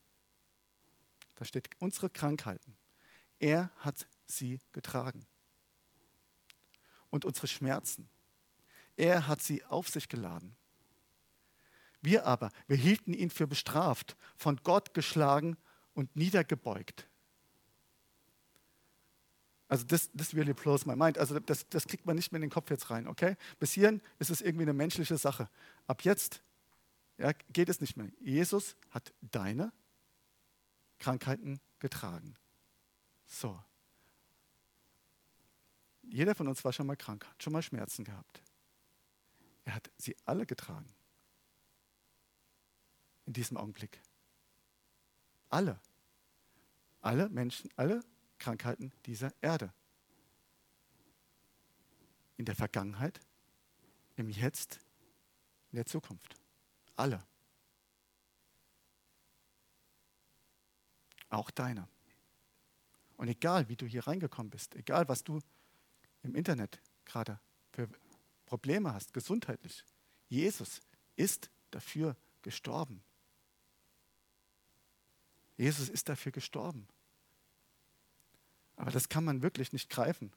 da 1.35 1.45
steht 1.45 1.69
unsere 1.79 2.09
Krankheiten, 2.09 2.77
er 3.39 3.69
hat 3.77 4.07
sie 4.25 4.59
getragen. 4.71 5.25
Und 7.09 7.25
unsere 7.25 7.47
Schmerzen, 7.47 8.09
er 8.95 9.27
hat 9.27 9.41
sie 9.41 9.63
auf 9.65 9.89
sich 9.89 10.09
geladen. 10.09 10.55
Wir 12.01 12.25
aber, 12.25 12.51
wir 12.67 12.77
hielten 12.77 13.13
ihn 13.13 13.29
für 13.29 13.47
bestraft, 13.47 14.15
von 14.35 14.57
Gott 14.63 14.93
geschlagen 14.93 15.57
und 15.93 16.15
niedergebeugt. 16.15 17.07
Also 19.69 19.85
das, 19.85 20.09
das 20.13 20.33
really 20.33 20.53
blows 20.53 20.85
my 20.85 20.95
mind. 20.95 21.17
Also 21.17 21.39
das, 21.39 21.67
das 21.69 21.87
kriegt 21.87 22.05
man 22.05 22.15
nicht 22.15 22.31
mehr 22.31 22.37
in 22.37 22.43
den 22.43 22.51
Kopf 22.51 22.69
jetzt 22.69 22.89
rein, 22.89 23.07
okay? 23.07 23.35
Bis 23.59 23.73
hierhin 23.73 24.01
ist 24.19 24.29
es 24.29 24.41
irgendwie 24.41 24.63
eine 24.63 24.73
menschliche 24.73 25.17
Sache. 25.17 25.49
Ab 25.87 26.03
jetzt 26.03 26.41
ja, 27.17 27.33
geht 27.51 27.67
es 27.67 27.81
nicht 27.81 27.97
mehr. 27.97 28.09
Jesus 28.19 28.75
hat 28.91 29.13
deine 29.21 29.73
Krankheiten 30.99 31.59
getragen. 31.79 32.35
So. 33.25 33.61
Jeder 36.03 36.35
von 36.35 36.47
uns 36.47 36.63
war 36.63 36.71
schon 36.71 36.87
mal 36.87 36.95
krank, 36.95 37.25
hat 37.27 37.43
schon 37.43 37.53
mal 37.53 37.61
Schmerzen 37.61 38.05
gehabt. 38.05 38.41
Er 39.65 39.75
hat 39.75 39.91
sie 39.97 40.15
alle 40.25 40.45
getragen. 40.45 40.87
In 43.27 43.33
diesem 43.33 43.57
Augenblick. 43.57 44.01
Alle. 45.49 45.79
Alle 47.01 47.29
Menschen, 47.29 47.69
alle 47.75 48.03
Krankheiten 48.39 48.91
dieser 49.05 49.31
Erde. 49.41 49.71
In 52.37 52.45
der 52.45 52.55
Vergangenheit, 52.55 53.19
im 54.15 54.29
Jetzt, 54.29 54.79
in 55.71 55.75
der 55.75 55.85
Zukunft. 55.85 56.35
Alle. 56.95 57.23
Auch 61.29 61.51
deine. 61.51 61.87
Und 63.17 63.27
egal, 63.27 63.67
wie 63.67 63.75
du 63.75 63.85
hier 63.85 64.07
reingekommen 64.07 64.49
bist, 64.49 64.75
egal, 64.75 65.07
was 65.09 65.23
du 65.23 65.39
im 66.23 66.35
Internet 66.35 66.81
gerade 67.05 67.39
für 67.71 67.89
Probleme 68.45 68.93
hast, 68.93 69.13
gesundheitlich, 69.13 69.83
Jesus 70.29 70.81
ist 71.15 71.49
dafür 71.71 72.15
gestorben. 72.41 73.03
Jesus 75.57 75.89
ist 75.89 76.07
dafür 76.07 76.31
gestorben. 76.31 76.87
Aber 78.75 78.91
das 78.91 79.09
kann 79.09 79.25
man 79.25 79.41
wirklich 79.41 79.73
nicht 79.73 79.89
greifen, 79.89 80.31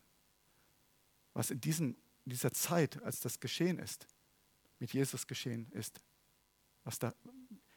was 1.35 1.51
in 1.51 1.61
diesem, 1.61 1.97
dieser 2.25 2.53
Zeit, 2.53 3.03
als 3.03 3.21
das 3.21 3.39
geschehen 3.39 3.79
ist, 3.79 4.07
mit 4.79 4.93
Jesus 4.95 5.27
geschehen 5.27 5.71
ist, 5.73 6.01
was 6.85 6.99
da, 6.99 7.15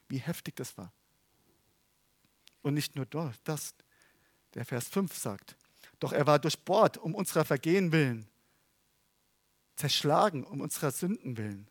wie 0.08 0.20
heftig 0.20 0.56
das 0.56 0.78
war. 0.78 0.94
Und 2.62 2.74
nicht 2.76 2.96
nur 2.96 3.06
das, 3.06 3.76
der 4.54 4.66
Vers 4.66 4.88
5 4.88 5.14
sagt, 5.14 5.58
doch 6.00 6.14
er 6.14 6.26
war 6.26 6.40
durchbohrt 6.40 6.98
um 6.98 7.14
unserer 7.14 7.44
Vergehen 7.44 7.92
willen, 7.92 8.26
zerschlagen 9.76 10.46
um 10.46 10.62
unserer 10.62 10.92
Sünden 10.92 11.36
willen. 11.36 11.70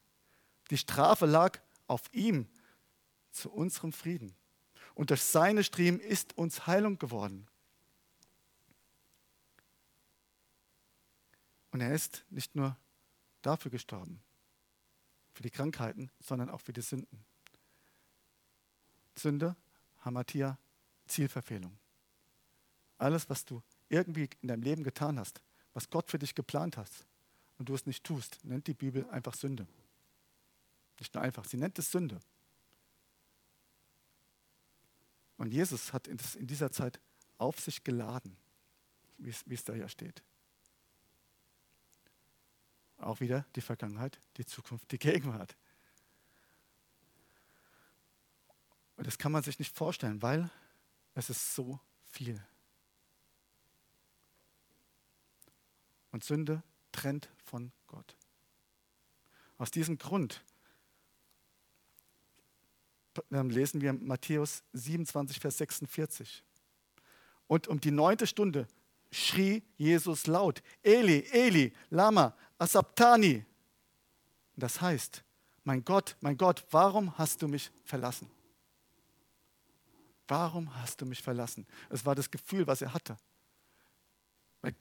Die 0.71 0.77
Strafe 0.77 1.25
lag 1.25 1.61
auf 1.87 2.03
ihm 2.13 2.47
zu 3.31 3.51
unserem 3.51 3.93
Frieden. 3.93 4.35
Und 4.95 5.11
durch 5.11 5.23
seine 5.23 5.65
Striemen 5.65 6.01
ist 6.01 6.37
uns 6.37 6.67
Heilung 6.67 6.99
geworden. 6.99 7.47
Und 11.71 11.81
er 11.81 11.95
ist 11.95 12.25
nicht 12.31 12.55
nur 12.55 12.77
dafür 13.41 13.71
gestorben, 13.71 14.21
für 15.33 15.43
die 15.43 15.51
Krankheiten, 15.51 16.11
sondern 16.21 16.51
auch 16.51 16.61
für 16.61 16.73
die 16.73 16.83
Sünden. 16.83 17.25
Sünde, 19.17 19.57
Hamatia, 20.05 20.59
Zielverfehlung. 21.07 21.77
Alles, 22.99 23.29
was 23.29 23.45
du 23.45 23.63
irgendwie 23.89 24.29
in 24.43 24.49
deinem 24.49 24.63
Leben 24.63 24.85
getan 24.85 25.19
hast, 25.19 25.41
was 25.75 25.91
Gott 25.91 26.11
für 26.11 26.19
dich 26.19 26.35
geplant 26.35 26.77
hat 26.77 26.91
und 27.59 27.69
du 27.69 27.75
es 27.75 27.87
nicht 27.87 28.05
tust, 28.05 28.39
nennt 28.45 28.67
die 28.67 28.75
Bibel 28.75 29.09
einfach 29.11 29.35
Sünde. 29.35 29.67
Nicht 30.99 31.15
nur 31.15 31.23
einfach, 31.23 31.45
sie 31.45 31.57
nennt 31.57 31.79
es 31.79 31.91
Sünde. 31.91 32.21
Und 35.43 35.53
Jesus 35.53 35.93
hat 35.93 36.07
in 36.07 36.47
dieser 36.47 36.71
Zeit 36.71 37.01
auf 37.37 37.59
sich 37.59 37.83
geladen, 37.83 38.37
wie 39.19 39.31
es, 39.31 39.43
wie 39.45 39.55
es 39.55 39.65
da 39.65 39.75
ja 39.75 39.89
steht. 39.89 40.23
Auch 42.99 43.19
wieder 43.19 43.45
die 43.57 43.61
Vergangenheit, 43.61 44.21
die 44.37 44.47
Zukunft, 44.47 44.93
die 44.93 45.01
Gegenwart. 45.01 45.57
Und 48.95 49.05
das 49.05 49.19
kann 49.19 49.33
man 49.33 49.43
sich 49.43 49.59
nicht 49.59 49.77
vorstellen, 49.77 50.23
weil 50.23 50.49
es 51.15 51.29
ist 51.29 51.57
so 51.57 51.81
viel. 52.05 52.41
Und 56.13 56.23
Sünde 56.23 56.63
trennt 56.93 57.29
von 57.45 57.73
Gott. 57.89 58.17
Aus 59.59 59.73
diesem 59.73 59.99
Grund 59.99 60.45
lesen 63.31 63.81
wir 63.81 63.93
Matthäus 63.93 64.63
27, 64.73 65.39
Vers 65.41 65.59
46. 65.59 66.43
Und 67.47 67.69
um 67.69 67.81
die 67.81 67.91
neunte 67.91 68.27
Stunde 68.27 68.67
schrie 69.11 69.63
Jesus 69.77 70.27
laut, 70.27 70.63
Eli, 70.83 71.27
Eli, 71.31 71.73
Lama, 71.91 72.35
Asabtani. 72.59 73.45
Das 74.57 74.81
heißt, 74.81 75.23
mein 75.65 75.85
Gott, 75.85 76.17
mein 76.21 76.37
Gott, 76.37 76.65
warum 76.71 77.17
hast 77.19 77.43
du 77.43 77.49
mich 77.49 77.71
verlassen? 77.85 78.31
Warum 80.29 80.75
hast 80.77 81.01
du 81.01 81.07
mich 81.07 81.23
verlassen? 81.23 81.67
Es 81.91 82.07
war 82.07 82.15
das 82.15 82.31
Gefühl, 82.31 82.67
was 82.67 82.81
er 82.81 82.95
hatte. 82.95 83.19
Weil 84.63 84.75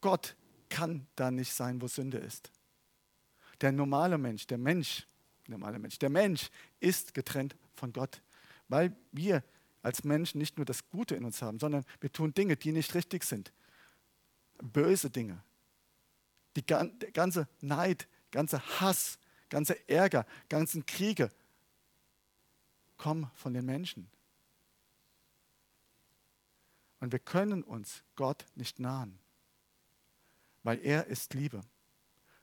Gott 0.00 0.36
kann 0.68 1.06
da 1.16 1.30
nicht 1.30 1.52
sein, 1.52 1.80
wo 1.80 1.88
Sünde 1.88 2.18
ist. 2.18 2.50
Der 3.60 3.72
normale 3.72 4.18
Mensch, 4.18 4.46
der 4.46 4.58
Mensch, 4.58 5.06
normale 5.48 5.78
Mensch, 5.78 5.98
der 5.98 6.10
Mensch 6.10 6.50
ist 6.80 7.14
getrennt 7.14 7.56
von 7.74 7.92
Gott, 7.92 8.22
weil 8.68 8.96
wir 9.12 9.42
als 9.82 10.04
Menschen 10.04 10.38
nicht 10.38 10.56
nur 10.56 10.66
das 10.66 10.88
Gute 10.88 11.14
in 11.14 11.24
uns 11.24 11.42
haben, 11.42 11.60
sondern 11.60 11.84
wir 12.00 12.10
tun 12.10 12.34
Dinge, 12.34 12.56
die 12.56 12.72
nicht 12.72 12.94
richtig 12.94 13.24
sind. 13.24 13.52
Böse 14.60 15.10
Dinge. 15.10 15.42
Die 16.56 16.64
ganze 16.64 17.46
Neid, 17.60 18.08
ganze 18.30 18.60
Hass, 18.80 19.18
ganze 19.48 19.88
Ärger, 19.88 20.26
ganzen 20.48 20.86
Kriege 20.86 21.30
kommen 22.96 23.30
von 23.34 23.54
den 23.54 23.66
Menschen. 23.66 24.10
Und 26.98 27.12
wir 27.12 27.18
können 27.18 27.62
uns 27.62 28.02
Gott 28.16 28.46
nicht 28.54 28.80
nahen, 28.80 29.18
weil 30.62 30.80
er 30.80 31.06
ist 31.06 31.34
Liebe. 31.34 31.60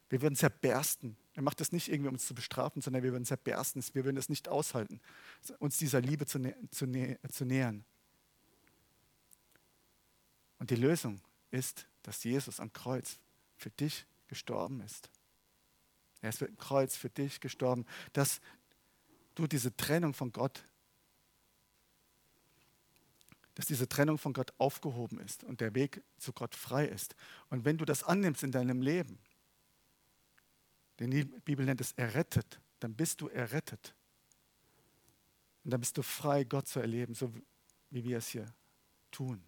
Wir 0.10 0.22
würden 0.22 0.36
zerbersten. 0.36 1.18
Er 1.36 1.42
macht 1.42 1.60
das 1.60 1.72
nicht 1.72 1.90
irgendwie, 1.90 2.10
um 2.10 2.16
uns 2.16 2.28
zu 2.28 2.36
bestrafen, 2.36 2.82
sondern 2.82 3.04
wir 3.04 3.12
würden 3.12 3.26
zerbersten. 3.26 3.84
Wir 3.94 4.06
würden 4.06 4.18
es 4.18 4.30
nicht 4.30 4.48
aushalten, 4.48 5.02
uns 5.60 5.78
dieser 5.78 6.00
Liebe 6.00 6.26
zu, 6.26 6.40
nä 6.40 6.54
zu, 6.70 6.86
nä 6.86 7.18
zu 7.32 7.46
nähern. 7.46 7.84
Und 10.60 10.70
die 10.70 10.76
Lösung 10.76 11.22
ist, 11.52 11.88
dass 12.04 12.24
Jesus 12.24 12.60
am 12.60 12.72
Kreuz 12.72 13.18
für 13.58 13.72
dich 13.72 14.06
gestorben 14.28 14.82
ist. 14.82 15.10
Er 16.22 16.30
ist 16.30 16.42
am 16.42 16.58
Kreuz 16.58 16.96
für 16.96 17.10
dich 17.10 17.42
gestorben, 17.42 17.86
dass 18.14 18.40
du 19.36 19.48
diese 19.48 19.76
Trennung 19.76 20.14
von 20.14 20.32
Gott 20.32 20.66
dass 23.56 23.68
diese 23.68 23.88
Trennung 23.88 24.18
von 24.18 24.34
Gott 24.34 24.52
aufgehoben 24.58 25.20
ist 25.20 25.44
und 25.44 25.62
der 25.62 25.76
Weg 25.76 26.02
zu 26.18 26.34
Gott 26.34 26.56
frei 26.56 26.86
ist. 26.86 27.16
Und 27.50 27.66
wenn 27.66 27.78
du 27.78 27.86
das 27.86 28.04
annimmst 28.04 28.44
in 28.44 28.52
deinem 28.52 28.82
Leben, 28.82 29.20
denn 31.00 31.12
die 31.12 31.24
Bibel 31.24 31.66
nennt 31.66 31.82
es 31.82 31.92
errettet, 31.94 32.60
dann 32.80 32.96
bist 32.96 33.22
du 33.22 33.28
errettet. 33.28 33.96
Und 35.64 35.72
dann 35.72 35.80
bist 35.80 35.98
du 35.98 36.02
frei, 36.02 36.44
Gott 36.44 36.68
zu 36.68 36.80
erleben, 36.80 37.14
so 37.14 37.34
wie 37.90 38.04
wir 38.04 38.18
es 38.18 38.28
hier 38.28 38.54
tun. 39.12 39.44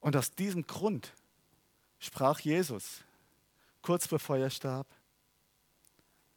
Und 0.00 0.14
aus 0.16 0.32
diesem 0.32 0.66
Grund 0.66 1.12
sprach 1.98 2.38
Jesus 2.40 3.02
kurz 3.82 4.08
bevor 4.08 4.36
er 4.36 4.50
starb, 4.50 4.86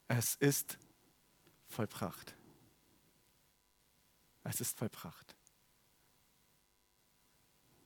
es 0.08 0.36
ist 0.36 0.78
vollbracht. 1.67 2.36
Es 4.43 4.62
ist 4.62 4.78
vollbracht. 4.78 5.36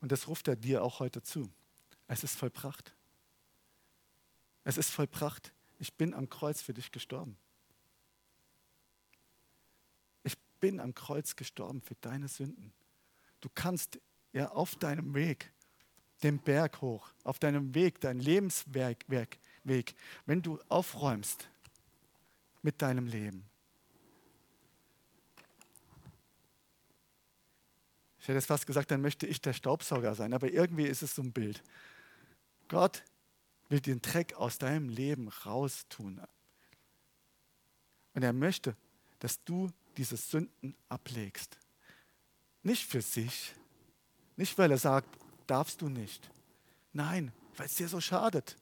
Und 0.04 0.12
das 0.12 0.28
ruft 0.28 0.50
er 0.50 0.58
dir 0.58 0.84
auch 0.84 1.00
heute 1.00 1.22
zu. 1.22 1.50
Es 2.08 2.26
ist 2.26 2.36
vollbracht. 2.36 2.94
Es 4.66 4.78
ist 4.78 4.90
vollbracht. 4.90 5.54
Ich 5.80 5.94
bin 5.94 6.14
am 6.14 6.30
Kreuz 6.30 6.62
für 6.62 6.74
dich 6.74 6.92
gestorben. 6.92 7.38
Ich 10.24 10.38
bin 10.60 10.82
am 10.82 10.94
Kreuz 10.94 11.38
gestorben 11.38 11.80
für 11.80 11.96
deine 12.02 12.28
Sünden. 12.28 12.74
Du 13.40 13.48
kannst 13.56 13.98
ja 14.34 14.50
auf 14.52 14.76
deinem 14.76 15.14
Weg, 15.14 15.54
den 16.22 16.38
Berg 16.38 16.82
hoch, 16.82 17.08
auf 17.24 17.40
deinem 17.40 17.74
Weg, 17.74 18.02
dein 18.02 18.20
Lebensweg, 18.20 19.06
Weg, 19.08 19.96
wenn 20.26 20.42
du 20.42 20.60
aufräumst 20.68 21.48
mit 22.62 22.82
deinem 22.82 23.08
Leben, 23.08 23.46
Ich 28.24 28.30
hätte 28.30 28.38
jetzt 28.38 28.46
fast 28.46 28.66
gesagt, 28.66 28.90
dann 28.90 29.02
möchte 29.02 29.28
ich 29.28 29.42
der 29.42 29.52
Staubsauger 29.52 30.16
sein, 30.16 30.34
aber 30.34 30.50
irgendwie 30.50 30.86
ist 30.86 31.02
es 31.02 31.14
so 31.14 31.22
ein 31.22 31.34
Bild. 31.34 31.62
Gott 32.70 33.04
will 33.68 33.82
den 33.82 34.02
Dreck 34.02 34.36
aus 34.36 34.58
deinem 34.58 34.88
Leben 34.88 35.28
raustun. 35.28 36.22
Und 38.14 38.24
er 38.24 38.32
möchte, 38.32 38.78
dass 39.20 39.44
du 39.44 39.70
diese 39.98 40.16
Sünden 40.16 40.74
ablegst. 40.88 41.58
Nicht 42.62 42.90
für 42.90 43.02
sich, 43.02 43.54
nicht 44.38 44.58
weil 44.58 44.72
er 44.72 44.78
sagt, 44.78 45.10
darfst 45.46 45.82
du 45.82 45.90
nicht. 45.90 46.30
Nein, 46.94 47.34
weil 47.58 47.66
es 47.66 47.76
dir 47.76 47.90
so 47.90 48.00
schadet, 48.00 48.56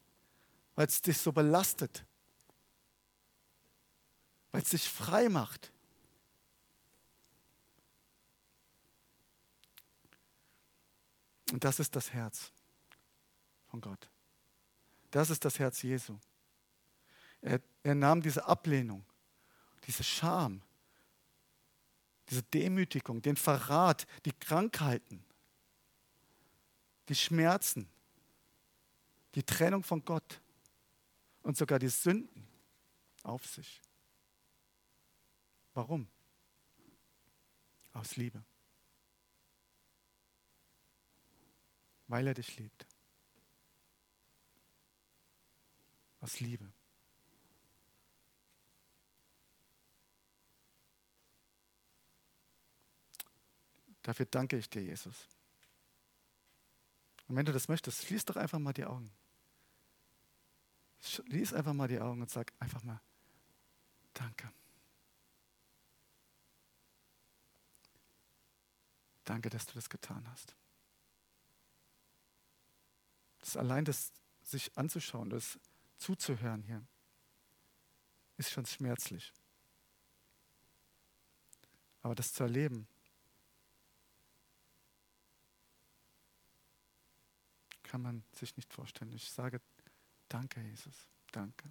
weil 0.74 0.88
es 0.88 1.02
dich 1.02 1.18
so 1.18 1.30
belastet, 1.30 2.04
weil 4.50 4.62
es 4.62 4.70
dich 4.70 4.88
frei 4.88 5.28
macht. 5.28 5.70
Und 11.52 11.64
das 11.64 11.78
ist 11.80 11.94
das 11.94 12.14
Herz 12.14 12.50
von 13.66 13.82
Gott. 13.82 14.08
Das 15.10 15.28
ist 15.28 15.44
das 15.44 15.58
Herz 15.58 15.82
Jesu. 15.82 16.18
Er, 17.42 17.60
er 17.82 17.94
nahm 17.94 18.22
diese 18.22 18.46
Ablehnung, 18.46 19.04
diese 19.86 20.02
Scham, 20.02 20.62
diese 22.30 22.42
Demütigung, 22.42 23.20
den 23.20 23.36
Verrat, 23.36 24.06
die 24.24 24.32
Krankheiten, 24.32 25.22
die 27.10 27.14
Schmerzen, 27.14 27.86
die 29.34 29.42
Trennung 29.42 29.82
von 29.82 30.02
Gott 30.06 30.40
und 31.42 31.58
sogar 31.58 31.78
die 31.78 31.90
Sünden 31.90 32.48
auf 33.24 33.44
sich. 33.44 33.82
Warum? 35.74 36.08
Aus 37.92 38.16
Liebe. 38.16 38.42
weil 42.08 42.26
er 42.26 42.34
dich 42.34 42.56
liebt. 42.58 42.86
Aus 46.20 46.40
Liebe. 46.40 46.72
Dafür 54.02 54.26
danke 54.26 54.56
ich 54.56 54.68
dir, 54.68 54.82
Jesus. 54.82 55.28
Und 57.28 57.36
wenn 57.36 57.46
du 57.46 57.52
das 57.52 57.68
möchtest, 57.68 58.04
schließ 58.04 58.24
doch 58.24 58.36
einfach 58.36 58.58
mal 58.58 58.72
die 58.72 58.84
Augen. 58.84 59.10
Schließ 61.00 61.54
einfach 61.54 61.72
mal 61.72 61.88
die 61.88 62.00
Augen 62.00 62.20
und 62.20 62.30
sag 62.30 62.52
einfach 62.58 62.82
mal, 62.82 63.00
danke. 64.12 64.52
Danke, 69.24 69.50
dass 69.50 69.66
du 69.66 69.74
das 69.74 69.88
getan 69.88 70.28
hast. 70.30 70.54
Das 73.42 73.56
allein 73.56 73.84
das 73.84 74.12
sich 74.42 74.76
anzuschauen, 74.76 75.30
das 75.30 75.58
zuzuhören 75.98 76.62
hier, 76.62 76.84
ist 78.38 78.50
schon 78.50 78.66
schmerzlich. 78.66 79.32
Aber 82.00 82.14
das 82.14 82.32
zu 82.32 82.42
erleben, 82.42 82.88
kann 87.82 88.00
man 88.00 88.24
sich 88.32 88.56
nicht 88.56 88.72
vorstellen. 88.72 89.12
Ich 89.12 89.30
sage, 89.30 89.60
danke, 90.28 90.62
Jesus, 90.62 91.08
danke, 91.30 91.70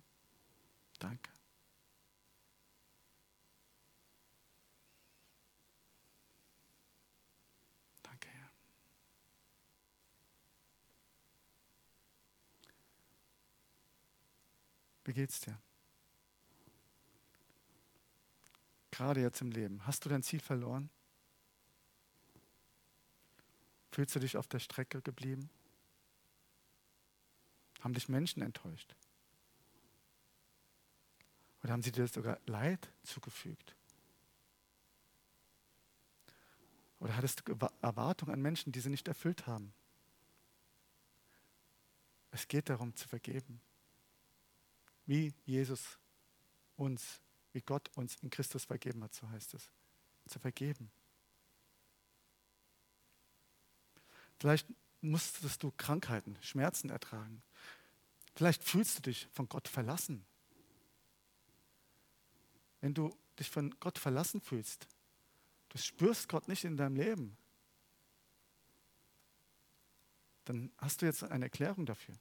danke. 0.99 1.31
Danke, 8.03 8.27
Herr. 8.29 8.51
Wie 15.11 15.15
geht's 15.15 15.41
dir? 15.41 15.61
Gerade 18.91 19.19
jetzt 19.19 19.41
im 19.41 19.51
Leben. 19.51 19.85
Hast 19.85 20.05
du 20.05 20.09
dein 20.09 20.23
Ziel 20.23 20.39
verloren? 20.39 20.89
Fühlst 23.91 24.15
du 24.15 24.21
dich 24.21 24.37
auf 24.37 24.47
der 24.47 24.59
Strecke 24.59 25.01
geblieben? 25.01 25.49
Haben 27.81 27.93
dich 27.93 28.07
Menschen 28.07 28.41
enttäuscht? 28.41 28.95
Oder 31.61 31.73
haben 31.73 31.81
sie 31.81 31.91
dir 31.91 32.07
sogar 32.07 32.39
Leid 32.45 32.89
zugefügt? 33.03 33.75
Oder 37.01 37.17
hattest 37.17 37.45
du 37.45 37.69
Erwartungen 37.81 38.31
an 38.31 38.41
Menschen, 38.41 38.71
die 38.71 38.79
sie 38.79 38.89
nicht 38.89 39.09
erfüllt 39.09 39.45
haben? 39.45 39.73
Es 42.31 42.47
geht 42.47 42.69
darum 42.69 42.95
zu 42.95 43.09
vergeben. 43.09 43.59
Wie 45.11 45.33
Jesus 45.43 45.99
uns, 46.77 47.19
wie 47.51 47.59
Gott 47.59 47.91
uns 47.97 48.15
in 48.21 48.29
Christus 48.29 48.63
vergeben 48.63 49.03
hat, 49.03 49.13
so 49.13 49.27
heißt 49.27 49.55
es. 49.55 49.69
Zu 50.29 50.39
vergeben. 50.39 50.89
Vielleicht 54.39 54.69
musstest 55.01 55.63
du 55.63 55.71
Krankheiten, 55.71 56.37
Schmerzen 56.41 56.89
ertragen. 56.89 57.43
Vielleicht 58.35 58.63
fühlst 58.63 58.99
du 58.99 59.01
dich 59.01 59.27
von 59.33 59.49
Gott 59.49 59.67
verlassen. 59.67 60.25
Wenn 62.79 62.93
du 62.93 63.13
dich 63.37 63.49
von 63.49 63.77
Gott 63.81 63.99
verlassen 63.99 64.39
fühlst, 64.39 64.87
du 65.67 65.77
spürst 65.77 66.29
Gott 66.29 66.47
nicht 66.47 66.63
in 66.63 66.77
deinem 66.77 66.95
Leben, 66.95 67.35
dann 70.45 70.71
hast 70.77 71.01
du 71.01 71.05
jetzt 71.05 71.21
eine 71.21 71.43
Erklärung 71.43 71.85
dafür. 71.85 72.15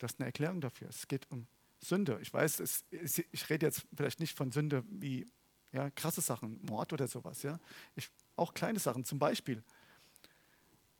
Das 0.00 0.12
ist 0.12 0.18
eine 0.18 0.26
Erklärung 0.26 0.60
dafür. 0.60 0.88
Es 0.88 1.06
geht 1.06 1.30
um 1.30 1.46
Sünde. 1.78 2.18
Ich 2.20 2.32
weiß, 2.32 2.60
es, 2.60 2.84
ich 2.90 3.48
rede 3.50 3.66
jetzt 3.66 3.86
vielleicht 3.94 4.18
nicht 4.18 4.36
von 4.36 4.50
Sünde 4.50 4.82
wie 4.88 5.26
ja, 5.72 5.90
krasse 5.90 6.20
Sachen, 6.20 6.60
Mord 6.64 6.92
oder 6.92 7.06
sowas. 7.06 7.42
Ja. 7.42 7.60
Ich, 7.94 8.10
auch 8.36 8.54
kleine 8.54 8.78
Sachen, 8.78 9.04
zum 9.04 9.18
Beispiel. 9.18 9.62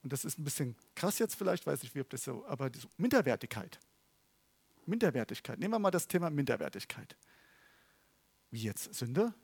Und 0.02 0.12
das 0.12 0.24
ist 0.24 0.38
ein 0.38 0.44
bisschen 0.44 0.76
krass 0.94 1.18
jetzt 1.18 1.34
vielleicht, 1.34 1.66
weiß 1.66 1.82
ich, 1.82 1.94
wie 1.94 2.00
ob 2.00 2.10
das 2.10 2.24
so, 2.24 2.46
aber 2.46 2.70
Minderwertigkeit. 2.96 3.80
Minderwertigkeit. 4.86 5.58
Nehmen 5.58 5.74
wir 5.74 5.78
mal 5.78 5.90
das 5.90 6.06
Thema 6.06 6.30
Minderwertigkeit. 6.30 7.16
Wie 8.50 8.62
jetzt 8.62 8.94
Sünde? 8.94 9.34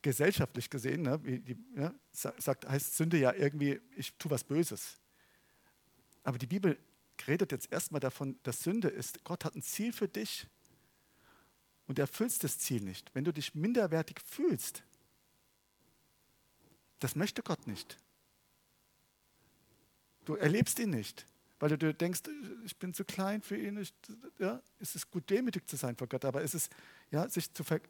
Gesellschaftlich 0.00 0.70
gesehen, 0.70 1.02
ne, 1.02 1.22
wie 1.24 1.40
die, 1.40 1.58
ja, 1.76 1.92
sagt, 2.12 2.68
heißt 2.68 2.96
Sünde 2.96 3.18
ja 3.18 3.32
irgendwie, 3.32 3.80
ich 3.96 4.14
tue 4.14 4.30
was 4.30 4.44
Böses. 4.44 4.96
Aber 6.24 6.38
die 6.38 6.46
Bibel 6.46 6.78
redet 7.26 7.52
jetzt 7.52 7.72
erstmal 7.72 8.00
davon, 8.00 8.38
dass 8.42 8.62
Sünde 8.62 8.88
ist. 8.88 9.24
Gott 9.24 9.44
hat 9.44 9.54
ein 9.54 9.62
Ziel 9.62 9.92
für 9.92 10.08
dich 10.08 10.46
und 11.86 11.98
erfüllst 11.98 12.44
das 12.44 12.58
Ziel 12.58 12.82
nicht. 12.82 13.10
Wenn 13.14 13.24
du 13.24 13.32
dich 13.32 13.54
minderwertig 13.54 14.20
fühlst, 14.20 14.82
das 17.00 17.16
möchte 17.16 17.42
Gott 17.42 17.66
nicht. 17.66 17.98
Du 20.24 20.34
erlebst 20.34 20.78
ihn 20.78 20.90
nicht, 20.90 21.26
weil 21.58 21.70
du 21.70 21.94
denkst, 21.94 22.22
ich 22.64 22.76
bin 22.76 22.92
zu 22.92 23.04
klein 23.04 23.40
für 23.40 23.56
ihn. 23.56 23.78
Ich, 23.78 23.94
ja, 24.38 24.60
es 24.78 24.94
ist 24.94 25.10
gut, 25.10 25.30
demütig 25.30 25.66
zu 25.66 25.76
sein 25.76 25.96
vor 25.96 26.06
Gott, 26.06 26.24
aber 26.24 26.42
es 26.42 26.54
ist, 26.54 26.70
ja, 27.10 27.28
sich 27.28 27.52
zu 27.52 27.64
ver, 27.64 27.80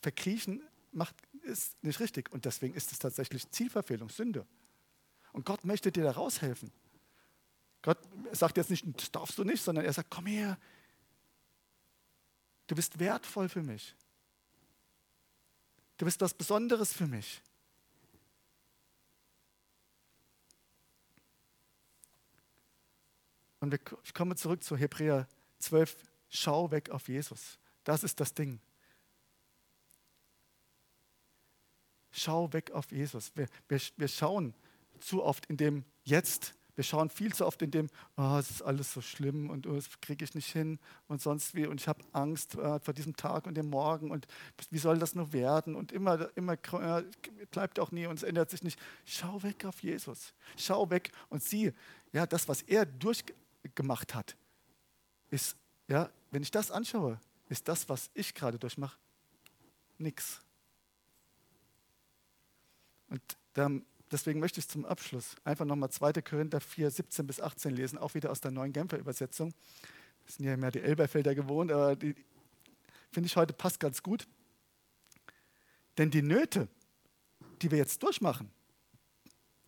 verkriechen, 0.00 0.62
macht, 0.92 1.14
ist 1.42 1.82
nicht 1.84 2.00
richtig. 2.00 2.32
Und 2.32 2.44
deswegen 2.44 2.74
ist 2.74 2.90
es 2.92 2.98
tatsächlich 2.98 3.48
Zielverfehlung, 3.50 4.08
Sünde. 4.08 4.46
Und 5.32 5.44
Gott 5.44 5.64
möchte 5.64 5.92
dir 5.92 6.02
da 6.02 6.12
raushelfen. 6.12 6.72
Gott 7.86 7.98
sagt 8.32 8.58
jetzt 8.58 8.68
nicht, 8.68 8.84
das 8.94 9.10
darfst 9.10 9.38
du 9.38 9.44
nicht, 9.44 9.62
sondern 9.62 9.86
er 9.86 9.92
sagt, 9.94 10.10
komm 10.10 10.26
her, 10.26 10.58
Du 12.66 12.74
bist 12.74 12.98
wertvoll 12.98 13.48
für 13.48 13.62
mich. 13.62 13.94
Du 15.98 16.04
bist 16.04 16.20
was 16.20 16.34
Besonderes 16.34 16.92
für 16.92 17.06
mich. 17.06 17.40
Und 23.60 23.72
ich 23.72 24.14
komme 24.14 24.36
zurück 24.36 24.62
zu 24.62 24.76
Hebräer 24.76 25.26
12. 25.58 25.96
Schau 26.28 26.70
weg 26.70 26.90
auf 26.90 27.08
Jesus. 27.08 27.58
Das 27.84 28.04
ist 28.04 28.20
das 28.20 28.34
Ding. 28.34 28.60
Schau 32.10 32.52
weg 32.52 32.72
auf 32.72 32.90
Jesus. 32.90 33.34
Wir, 33.36 33.48
wir, 33.68 33.80
wir 33.96 34.08
schauen 34.08 34.54
zu 35.00 35.22
oft 35.22 35.46
in 35.46 35.56
dem 35.56 35.84
Jetzt 36.02 36.54
wir 36.76 36.84
schauen 36.84 37.10
viel 37.10 37.34
zu 37.34 37.46
oft 37.46 37.60
in 37.62 37.70
dem, 37.70 37.88
oh, 38.16 38.36
es 38.38 38.50
ist 38.50 38.62
alles 38.62 38.92
so 38.92 39.00
schlimm 39.00 39.50
und 39.50 39.66
oh, 39.66 39.74
das 39.74 40.00
kriege 40.00 40.24
ich 40.24 40.34
nicht 40.34 40.52
hin 40.52 40.78
und 41.08 41.20
sonst 41.20 41.54
wie 41.54 41.66
und 41.66 41.80
ich 41.80 41.88
habe 41.88 42.04
Angst 42.12 42.54
äh, 42.54 42.78
vor 42.80 42.94
diesem 42.94 43.16
Tag 43.16 43.46
und 43.46 43.54
dem 43.54 43.70
Morgen 43.70 44.10
und 44.10 44.26
wie 44.70 44.78
soll 44.78 44.98
das 44.98 45.14
nur 45.14 45.32
werden 45.32 45.74
und 45.74 45.90
immer, 45.90 46.28
immer 46.36 46.52
äh, 46.52 47.02
bleibt 47.50 47.80
auch 47.80 47.90
nie 47.90 48.06
und 48.06 48.16
es 48.16 48.22
ändert 48.22 48.50
sich 48.50 48.62
nicht. 48.62 48.78
Schau 49.06 49.42
weg 49.42 49.64
auf 49.64 49.82
Jesus. 49.82 50.34
Schau 50.56 50.90
weg 50.90 51.10
und 51.30 51.42
sieh, 51.42 51.72
ja, 52.12 52.26
das, 52.26 52.46
was 52.46 52.62
er 52.62 52.84
durchgemacht 52.84 54.14
hat, 54.14 54.36
ist, 55.30 55.56
ja, 55.88 56.10
wenn 56.30 56.42
ich 56.42 56.50
das 56.50 56.70
anschaue, 56.70 57.18
ist 57.48 57.68
das, 57.68 57.88
was 57.88 58.10
ich 58.12 58.34
gerade 58.34 58.58
durchmache, 58.58 58.98
nichts. 59.98 60.42
Und 63.08 63.22
dann 63.54 63.84
deswegen 64.16 64.40
möchte 64.40 64.60
ich 64.60 64.68
zum 64.68 64.86
Abschluss 64.86 65.36
einfach 65.44 65.66
nochmal 65.66 65.90
2. 65.90 66.14
Korinther 66.22 66.58
4, 66.58 66.90
17 66.90 67.26
bis 67.26 67.38
18 67.38 67.76
lesen, 67.76 67.98
auch 67.98 68.14
wieder 68.14 68.30
aus 68.30 68.40
der 68.40 68.50
neuen 68.50 68.72
Genfer 68.72 68.96
Übersetzung. 68.96 69.52
Wir 70.24 70.32
sind 70.32 70.46
ja 70.46 70.56
mehr 70.56 70.70
die 70.70 70.80
Elberfelder 70.80 71.34
gewohnt, 71.34 71.70
aber 71.70 71.96
die 71.96 72.14
finde 73.12 73.26
ich 73.26 73.36
heute 73.36 73.52
passt 73.52 73.78
ganz 73.78 74.02
gut. 74.02 74.26
Denn 75.98 76.10
die 76.10 76.22
Nöte, 76.22 76.66
die 77.60 77.70
wir 77.70 77.76
jetzt 77.76 78.02
durchmachen, 78.02 78.50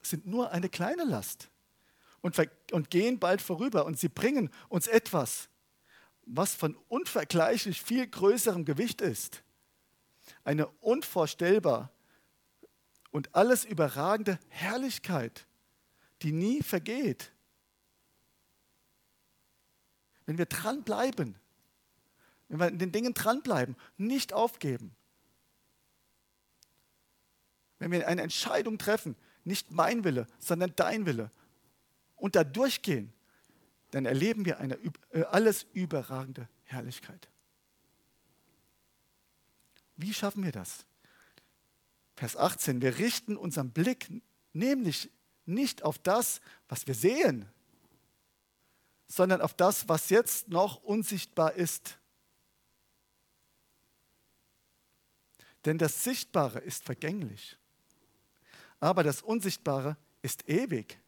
sind 0.01 0.27
nur 0.27 0.51
eine 0.51 0.71
kleine 0.71 1.05
Last 1.05 1.51
und, 2.23 2.35
und 2.73 2.89
gehen 2.89 3.19
bald 3.19 3.43
vorüber 3.43 3.85
und 3.85 3.99
sie 3.99 4.09
bringen 4.09 4.49
uns 4.71 4.87
etwas, 4.87 5.51
was 6.25 6.55
von 6.55 6.75
unvergleichlich 6.89 7.83
viel 7.83 8.07
größerem 8.07 8.65
Gewicht 8.65 9.03
ist. 9.03 9.43
Eine 10.43 10.69
unvorstellbar 10.81 11.93
und 13.19 13.35
alles 13.35 13.65
überragende 13.65 14.39
Herrlichkeit, 14.49 15.45
die 16.23 16.31
nie 16.31 16.63
vergeht. 16.63 17.33
Wenn 20.25 20.39
wir 20.39 20.47
dranbleiben, 20.47 21.35
wenn 22.47 22.61
wir 22.61 22.69
in 22.69 22.79
den 22.79 22.93
Dingen 22.93 23.15
dranbleiben, 23.15 23.75
nicht 23.97 24.33
aufgeben, 24.33 24.95
wenn 27.81 27.91
wir 27.91 28.07
eine 28.07 28.23
Entscheidung 28.23 28.79
treffen, 28.79 29.17
nicht 29.43 29.73
mein 29.73 30.05
Wille, 30.05 30.29
sondern 30.39 30.73
dein 30.77 31.05
Wille, 31.05 31.33
und 32.15 32.37
da 32.37 32.45
durchgehen, 32.45 33.13
dann 33.91 34.07
erleben 34.07 34.45
wir 34.45 34.61
eine 34.61 34.79
äh, 35.11 35.25
alles 35.25 35.67
überragende 35.73 36.49
Herrlichkeit. 36.67 37.29
Wie 39.97 40.15
schaffen 40.15 40.45
wir 40.45 40.53
das? 40.53 40.87
Vers 42.19 42.37
18, 42.37 42.83
wir 42.83 42.99
richten 42.99 43.37
unseren 43.37 43.71
Blick 43.71 44.11
nämlich 44.53 45.09
nicht 45.47 45.85
auf 45.85 46.01
das, 46.01 46.41
was 46.69 46.85
wir 46.89 46.95
sehen, 46.95 47.49
sondern 49.07 49.41
auf 49.41 49.55
das, 49.55 49.89
was 49.89 50.11
jetzt 50.11 50.49
noch 50.49 50.83
unsichtbar 50.83 51.53
ist. 51.55 51.97
Denn 55.65 55.79
das 55.79 56.03
Sichtbare 56.03 56.59
ist 56.59 56.83
vergänglich, 56.83 57.57
aber 58.81 59.05
das 59.05 59.23
Unsichtbare 59.23 59.97
ist 60.21 60.49
ewig. 60.49 60.99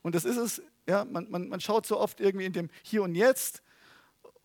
Und 0.00 0.14
das 0.14 0.24
ist 0.24 0.38
es, 0.38 0.62
ja, 0.86 1.04
man, 1.04 1.30
man, 1.30 1.46
man 1.50 1.60
schaut 1.60 1.84
so 1.84 2.00
oft 2.00 2.20
irgendwie 2.20 2.46
in 2.46 2.54
dem 2.54 2.70
Hier 2.82 3.02
und 3.02 3.14
Jetzt 3.14 3.62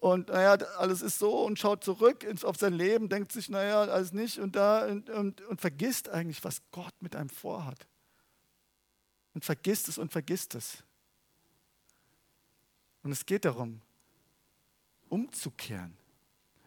und 0.04 0.28
naja, 0.28 0.56
alles 0.80 1.01
ist 1.01 1.18
so 1.18 1.45
und 1.45 1.58
schaut 1.58 1.82
zurück 1.82 2.28
auf 2.43 2.58
sein 2.58 2.74
Leben, 2.74 3.08
denkt 3.08 3.32
sich, 3.32 3.47
naja, 3.47 3.84
alles 3.84 4.12
nicht 4.12 4.38
und 4.38 4.54
da 4.54 4.86
und, 4.86 5.10
und, 5.10 5.39
und 5.43 5.62
vergisst 5.62 6.10
eigentlich, 6.10 6.43
was 6.43 6.62
Gott 6.72 6.93
mit 6.99 7.16
einem 7.16 7.30
vorhat. 7.30 7.88
Und 9.34 9.45
vergisst 9.45 9.88
es 9.88 9.97
und 9.97 10.12
vergisst 10.12 10.56
es. 10.56 10.84
Und 13.04 13.14
es 13.14 13.26
geht 13.26 13.45
darum, 13.45 13.80
umzukehren. 15.08 15.95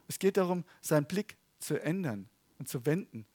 Es 0.09 0.18
geht 0.18 0.39
darum, 0.39 0.64
seinen 0.80 1.05
Blick 1.05 1.37
zu 1.59 1.78
ändern 1.78 2.30
und 2.59 2.70
zu 2.70 2.87
wenden 2.87 3.26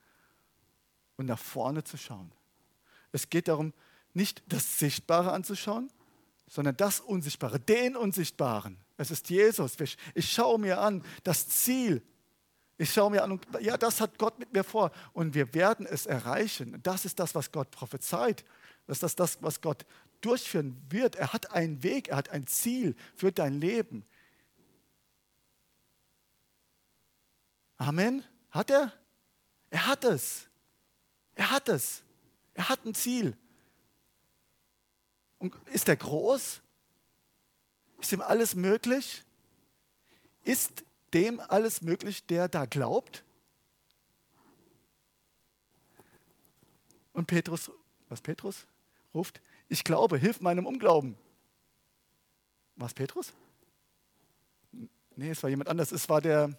und 1.16 1.28
nach 1.28 1.38
vorne 1.38 1.84
zu 1.84 1.98
schauen. 1.98 2.32
Es 3.12 3.30
geht 3.30 3.48
darum, 3.48 3.72
nicht 4.16 4.42
das 4.48 4.80
Sichtbare 4.80 5.32
anzuschauen, 5.32 5.92
sondern 6.48 6.76
das 6.76 7.02
Unsichtbare, 7.02 7.60
den 7.60 7.96
Unsichtbaren. 7.96 8.80
Es 9.02 9.10
ist 9.10 9.32
Jesus. 9.32 9.76
Ich 10.14 10.32
schaue 10.32 10.60
mir 10.60 10.80
an, 10.80 11.04
das 11.24 11.50
Ziel. 11.50 12.04
Ich 12.78 12.94
schaue 12.94 13.10
mir 13.10 13.24
an, 13.24 13.32
und, 13.32 13.48
ja, 13.60 13.76
das 13.76 14.00
hat 14.00 14.20
Gott 14.20 14.38
mit 14.38 14.54
mir 14.54 14.64
vor 14.64 14.92
und 15.14 15.34
wir 15.34 15.52
werden 15.56 15.88
es 15.88 16.06
erreichen. 16.06 16.80
Das 16.84 17.04
ist 17.04 17.20
das, 17.20 17.34
was 17.34 17.52
Gott 17.52 17.72
prophezeit. 17.72 18.46
Das 18.86 19.02
ist 19.02 19.20
das, 19.20 19.42
was 19.42 19.60
Gott 19.60 19.88
durchführen 20.22 20.80
wird. 20.90 21.16
Er 21.16 21.34
hat 21.34 21.50
einen 21.52 21.82
Weg, 21.82 22.10
er 22.10 22.18
hat 22.18 22.30
ein 22.30 22.46
Ziel 22.46 22.96
für 23.16 23.32
dein 23.32 23.60
Leben. 23.60 24.06
Amen. 27.78 28.24
Hat 28.52 28.70
er? 28.70 28.94
Er 29.72 29.88
hat 29.88 30.04
es. 30.04 30.48
Er 31.34 31.50
hat 31.50 31.70
es. 31.70 32.04
Er 32.54 32.70
hat 32.70 32.86
ein 32.86 32.94
Ziel. 32.94 33.36
Und 35.40 35.56
ist 35.70 35.90
er 35.90 35.96
groß? 35.96 36.62
Ist 38.02 38.12
ihm 38.12 38.22
alles 38.22 38.56
möglich? 38.56 39.24
Ist 40.44 40.84
dem 41.14 41.40
alles 41.40 41.82
möglich, 41.82 42.26
der 42.26 42.48
da 42.48 42.66
glaubt? 42.66 43.24
Und 47.14 47.28
Petrus, 47.28 47.72
was 48.10 48.22
Petrus 48.22 48.66
ruft, 49.14 49.42
ich 49.70 49.84
glaube, 49.84 50.18
hilf 50.18 50.42
meinem 50.42 50.66
Unglauben. 50.66 51.16
Was 52.76 52.94
Petrus? 52.94 53.34
Nee, 55.16 55.30
es 55.30 55.44
war 55.44 55.50
jemand 55.50 55.70
anders. 55.70 55.92
Es 55.92 56.10
war 56.10 56.22
der, 56.22 56.58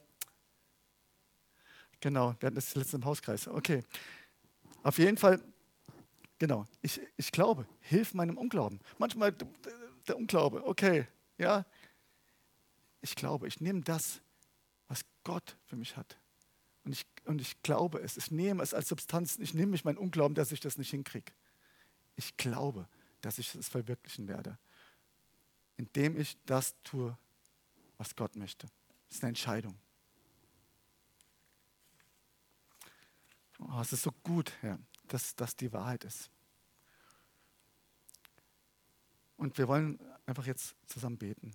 genau, 2.00 2.34
wir 2.38 2.46
hatten 2.46 2.54
das 2.54 2.74
letzte 2.74 2.96
im 2.96 3.04
Hauskreis. 3.04 3.48
Okay. 3.48 3.82
Auf 4.82 4.98
jeden 4.98 5.16
Fall 5.16 5.42
Genau, 6.42 6.66
ich, 6.80 7.00
ich 7.16 7.30
glaube, 7.30 7.68
hilf 7.82 8.14
meinem 8.14 8.36
Unglauben. 8.36 8.80
Manchmal 8.98 9.32
der 10.08 10.16
Unglaube, 10.16 10.66
okay, 10.66 11.06
ja. 11.38 11.64
Ich 13.00 13.14
glaube, 13.16 13.48
ich 13.48 13.60
nehme 13.60 13.80
das, 13.80 14.20
was 14.88 15.04
Gott 15.24 15.56
für 15.64 15.76
mich 15.76 15.96
hat. 15.96 16.18
Und 16.84 16.92
ich, 16.92 17.06
und 17.24 17.40
ich 17.40 17.62
glaube 17.62 18.00
es, 18.00 18.16
ich 18.16 18.30
nehme 18.30 18.62
es 18.62 18.74
als 18.74 18.88
Substanz, 18.88 19.38
ich 19.38 19.54
nehme 19.54 19.72
mich 19.72 19.84
mein 19.84 19.96
Unglauben, 19.96 20.34
dass 20.34 20.52
ich 20.52 20.60
das 20.60 20.78
nicht 20.78 20.90
hinkriege. 20.90 21.32
Ich 22.16 22.36
glaube, 22.36 22.88
dass 23.20 23.38
ich 23.38 23.54
es 23.54 23.68
verwirklichen 23.68 24.28
werde, 24.28 24.58
indem 25.76 26.16
ich 26.16 26.36
das 26.44 26.74
tue, 26.82 27.16
was 27.98 28.14
Gott 28.14 28.36
möchte. 28.36 28.66
Das 29.08 29.16
ist 29.16 29.22
eine 29.22 29.30
Entscheidung. 29.30 29.78
Oh, 33.58 33.80
es 33.80 33.92
ist 33.92 34.02
so 34.02 34.12
gut, 34.22 34.52
Herr 34.60 34.78
dass 35.12 35.34
das 35.36 35.56
die 35.56 35.72
Wahrheit 35.72 36.04
ist. 36.04 36.30
Und 39.36 39.58
wir 39.58 39.68
wollen 39.68 39.98
einfach 40.26 40.46
jetzt 40.46 40.74
zusammen 40.86 41.18
beten. 41.18 41.52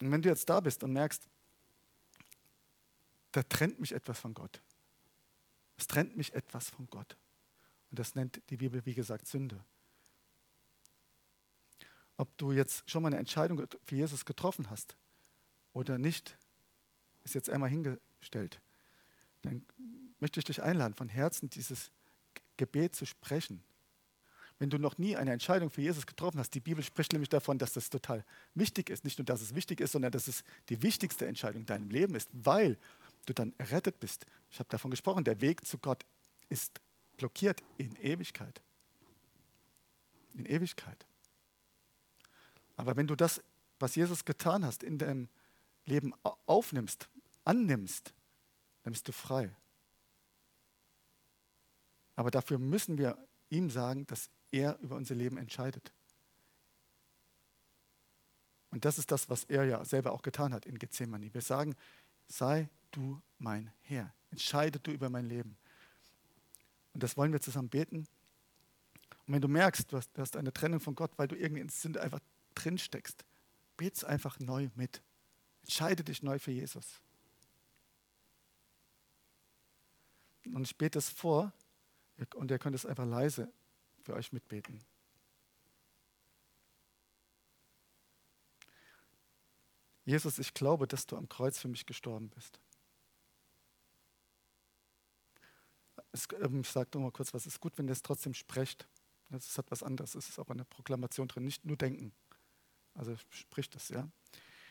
Und 0.00 0.12
wenn 0.12 0.22
du 0.22 0.28
jetzt 0.28 0.48
da 0.48 0.60
bist 0.60 0.82
und 0.84 0.92
merkst, 0.92 1.28
da 3.32 3.42
trennt 3.42 3.80
mich 3.80 3.92
etwas 3.92 4.18
von 4.18 4.34
Gott. 4.34 4.62
Es 5.76 5.86
trennt 5.86 6.16
mich 6.16 6.34
etwas 6.34 6.70
von 6.70 6.88
Gott. 6.88 7.16
Und 7.90 7.98
das 7.98 8.14
nennt 8.14 8.40
die 8.50 8.56
Bibel, 8.56 8.84
wie 8.84 8.94
gesagt, 8.94 9.26
Sünde. 9.26 9.64
Ob 12.16 12.36
du 12.36 12.52
jetzt 12.52 12.88
schon 12.90 13.02
mal 13.02 13.08
eine 13.08 13.18
Entscheidung 13.18 13.64
für 13.84 13.94
Jesus 13.94 14.24
getroffen 14.24 14.70
hast 14.70 14.96
oder 15.72 15.98
nicht, 15.98 16.36
ist 17.24 17.34
jetzt 17.34 17.50
einmal 17.50 17.70
hingestellt. 17.70 18.60
Dann 19.42 19.64
möchte 20.18 20.40
ich 20.40 20.44
dich 20.44 20.62
einladen, 20.62 20.94
von 20.94 21.08
Herzen 21.08 21.48
dieses 21.48 21.90
Gebet 22.56 22.96
zu 22.96 23.06
sprechen. 23.06 23.62
Wenn 24.58 24.70
du 24.70 24.78
noch 24.78 24.98
nie 24.98 25.16
eine 25.16 25.32
Entscheidung 25.32 25.70
für 25.70 25.82
Jesus 25.82 26.06
getroffen 26.06 26.40
hast, 26.40 26.54
die 26.54 26.60
Bibel 26.60 26.82
spricht 26.82 27.12
nämlich 27.12 27.28
davon, 27.28 27.58
dass 27.58 27.72
das 27.74 27.90
total 27.90 28.24
wichtig 28.54 28.90
ist. 28.90 29.04
Nicht 29.04 29.18
nur, 29.18 29.24
dass 29.24 29.40
es 29.40 29.54
wichtig 29.54 29.80
ist, 29.80 29.92
sondern 29.92 30.10
dass 30.10 30.26
es 30.26 30.42
die 30.68 30.82
wichtigste 30.82 31.26
Entscheidung 31.26 31.60
in 31.60 31.66
deinem 31.66 31.90
Leben 31.90 32.14
ist, 32.16 32.28
weil 32.32 32.76
du 33.26 33.32
dann 33.32 33.54
errettet 33.58 34.00
bist. 34.00 34.26
Ich 34.50 34.58
habe 34.58 34.68
davon 34.68 34.90
gesprochen, 34.90 35.22
der 35.22 35.40
Weg 35.40 35.64
zu 35.64 35.78
Gott 35.78 36.04
ist 36.48 36.80
blockiert 37.16 37.62
in 37.76 37.94
Ewigkeit. 37.96 38.60
In 40.34 40.46
Ewigkeit. 40.46 41.06
Aber 42.76 42.96
wenn 42.96 43.06
du 43.06 43.14
das, 43.14 43.42
was 43.78 43.94
Jesus 43.94 44.24
getan 44.24 44.64
hast, 44.64 44.82
in 44.82 44.98
deinem 44.98 45.28
Leben 45.84 46.14
aufnimmst, 46.46 47.08
annimmst, 47.44 48.12
dann 48.82 48.92
bist 48.92 49.06
du 49.06 49.12
frei. 49.12 49.54
Aber 52.16 52.30
dafür 52.30 52.58
müssen 52.58 52.98
wir 52.98 53.16
ihm 53.50 53.70
sagen, 53.70 54.06
dass 54.06 54.30
er 54.50 54.78
über 54.80 54.96
unser 54.96 55.14
Leben 55.14 55.36
entscheidet. 55.36 55.92
Und 58.70 58.84
das 58.84 58.98
ist 58.98 59.10
das, 59.10 59.28
was 59.30 59.44
er 59.44 59.64
ja 59.64 59.84
selber 59.84 60.12
auch 60.12 60.22
getan 60.22 60.52
hat 60.52 60.66
in 60.66 60.78
Gethsemane. 60.78 61.32
Wir 61.32 61.40
sagen, 61.40 61.74
sei 62.26 62.68
du 62.90 63.20
mein 63.38 63.72
Herr, 63.80 64.12
entscheide 64.30 64.78
du 64.78 64.90
über 64.90 65.08
mein 65.08 65.26
Leben. 65.26 65.56
Und 66.92 67.02
das 67.02 67.16
wollen 67.16 67.32
wir 67.32 67.40
zusammen 67.40 67.68
beten. 67.68 68.06
Und 69.26 69.34
wenn 69.34 69.40
du 69.40 69.48
merkst, 69.48 69.90
du 69.92 69.96
hast, 69.96 70.12
du 70.12 70.20
hast 70.20 70.36
eine 70.36 70.52
Trennung 70.52 70.80
von 70.80 70.94
Gott, 70.94 71.12
weil 71.16 71.28
du 71.28 71.36
irgendwie 71.36 71.62
in 71.62 71.68
Sünde 71.68 72.02
einfach 72.02 72.20
drin 72.54 72.78
steckst, 72.78 73.24
es 73.80 74.04
einfach 74.04 74.38
neu 74.40 74.68
mit. 74.74 75.02
Entscheide 75.62 76.02
dich 76.02 76.22
neu 76.22 76.38
für 76.38 76.50
Jesus. 76.50 77.00
Und 80.44 80.62
ich 80.62 80.76
bete 80.76 80.98
es 80.98 81.08
vor, 81.08 81.52
und 82.34 82.50
ihr 82.50 82.58
könnt 82.58 82.74
es 82.74 82.84
einfach 82.84 83.06
leise 83.06 83.52
für 84.08 84.14
euch 84.14 84.32
mitbeten. 84.32 84.80
Jesus, 90.06 90.38
ich 90.38 90.54
glaube, 90.54 90.88
dass 90.88 91.04
du 91.04 91.14
am 91.18 91.28
Kreuz 91.28 91.58
für 91.58 91.68
mich 91.68 91.84
gestorben 91.84 92.30
bist. 92.30 92.58
Es, 96.12 96.26
ähm, 96.40 96.62
ich 96.62 96.70
sage 96.70 96.88
doch 96.90 97.00
mal 97.00 97.12
kurz 97.12 97.34
was. 97.34 97.42
Es 97.42 97.52
ist 97.54 97.60
gut, 97.60 97.76
wenn 97.76 97.86
ihr 97.86 97.92
es 97.92 98.00
trotzdem 98.00 98.32
sprecht. 98.32 98.88
Das 99.28 99.58
hat 99.58 99.70
was 99.70 99.82
anderes. 99.82 100.14
Es 100.14 100.30
ist 100.30 100.38
auch 100.38 100.48
eine 100.48 100.64
Proklamation 100.64 101.28
drin, 101.28 101.44
nicht 101.44 101.66
nur 101.66 101.76
denken. 101.76 102.14
Also 102.94 103.14
spricht 103.28 103.76
es, 103.76 103.90
ja. 103.90 104.08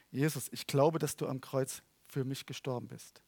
Jesus, 0.10 0.48
ich 0.52 0.66
glaube, 0.66 0.98
dass 0.98 1.16
du 1.16 1.28
am 1.28 1.42
Kreuz 1.42 1.84
für 2.08 2.26
mich 2.26 2.48
gestorben 2.48 2.88
bist. 2.88 3.22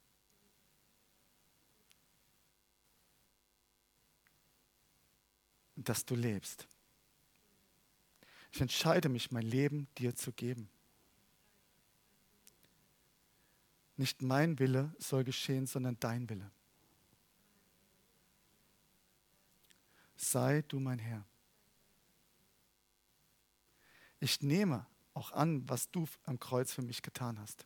Dass 5.90 6.06
du 6.06 6.14
lebst. 6.14 6.68
Ich 8.52 8.62
entscheide 8.62 9.10
mich, 9.10 9.32
mein 9.32 9.42
Leben 9.42 9.88
dir 9.98 10.16
zu 10.16 10.32
geben. 10.32 10.70
Nicht 13.98 14.22
mein 14.22 14.60
Wille 14.60 14.94
soll 15.00 15.24
geschehen, 15.24 15.66
sondern 15.66 16.00
dein 16.00 16.30
Wille. 16.30 16.52
Sei 20.16 20.62
du 20.68 20.80
mein 20.80 21.00
Herr. 21.00 21.26
Ich 24.20 24.42
nehme 24.42 24.86
auch 25.16 25.32
an, 25.32 25.68
was 25.68 25.90
du 25.90 26.08
am 26.24 26.40
Kreuz 26.40 26.72
für 26.72 26.84
mich 26.84 27.02
getan 27.02 27.40
hast. 27.40 27.66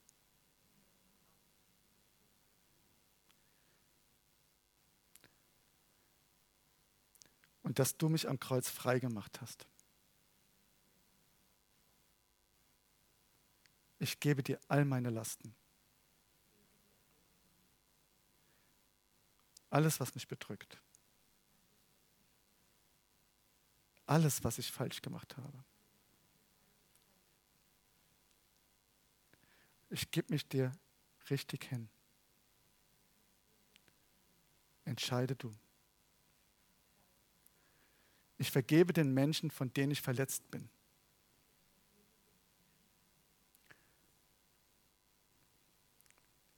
Und 7.73 7.79
dass 7.79 7.97
du 7.97 8.07
mich 8.07 8.29
am 8.29 8.39
Kreuz 8.39 8.69
frei 8.69 8.99
gemacht 8.99 9.41
hast. 9.41 9.65
Ich 13.97 14.19
gebe 14.19 14.43
dir 14.43 14.59
all 14.67 14.85
meine 14.85 15.09
Lasten. 15.09 15.55
Alles, 19.71 19.99
was 19.99 20.13
mich 20.13 20.27
bedrückt. 20.27 20.79
Alles, 24.05 24.43
was 24.43 24.59
ich 24.59 24.71
falsch 24.71 25.01
gemacht 25.01 25.35
habe. 25.35 25.63
Ich 29.89 30.11
gebe 30.11 30.31
mich 30.31 30.47
dir 30.47 30.71
richtig 31.31 31.63
hin. 31.63 31.89
Entscheide 34.85 35.35
du. 35.35 35.51
Ich 38.37 38.51
vergebe 38.51 38.93
den 38.93 39.13
Menschen, 39.13 39.51
von 39.51 39.71
denen 39.73 39.91
ich 39.91 40.01
verletzt 40.01 40.49
bin. 40.51 40.69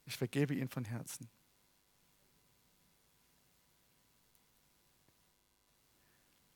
Ich 0.06 0.18
vergebe 0.18 0.54
ihnen 0.54 0.70
von 0.70 0.86
Herzen. 0.86 1.30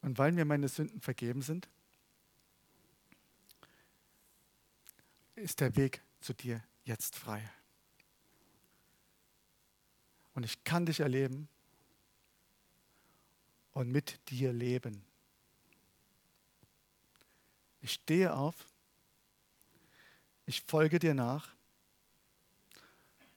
Und 0.02 0.18
weil 0.18 0.32
mir 0.32 0.46
meine 0.46 0.68
Sünden 0.68 1.02
vergeben 1.02 1.42
sind, 1.42 1.68
ist 5.36 5.60
der 5.60 5.76
Weg 5.76 6.02
zu 6.20 6.34
dir 6.34 6.64
jetzt 6.84 7.16
frei. 7.16 7.50
Und 10.34 10.44
ich 10.44 10.64
kann 10.64 10.86
dich 10.86 11.02
erleben 11.02 11.50
und 13.72 13.92
mit 13.92 14.20
dir 14.30 14.54
leben. 14.54 15.09
Ich 17.82 17.94
stehe 17.94 18.34
auf, 18.34 18.56
ich 20.46 20.62
folge 20.62 21.00
dir 21.00 21.14
nach 21.14 21.54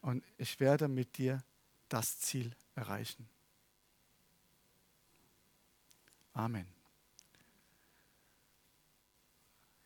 und 0.01 0.25
ich 0.39 0.61
werde 0.61 0.89
mit 0.89 1.19
dir 1.19 1.45
das 1.89 2.21
Ziel 2.21 2.55
erreichen. 2.75 3.29
Amen. 6.33 6.67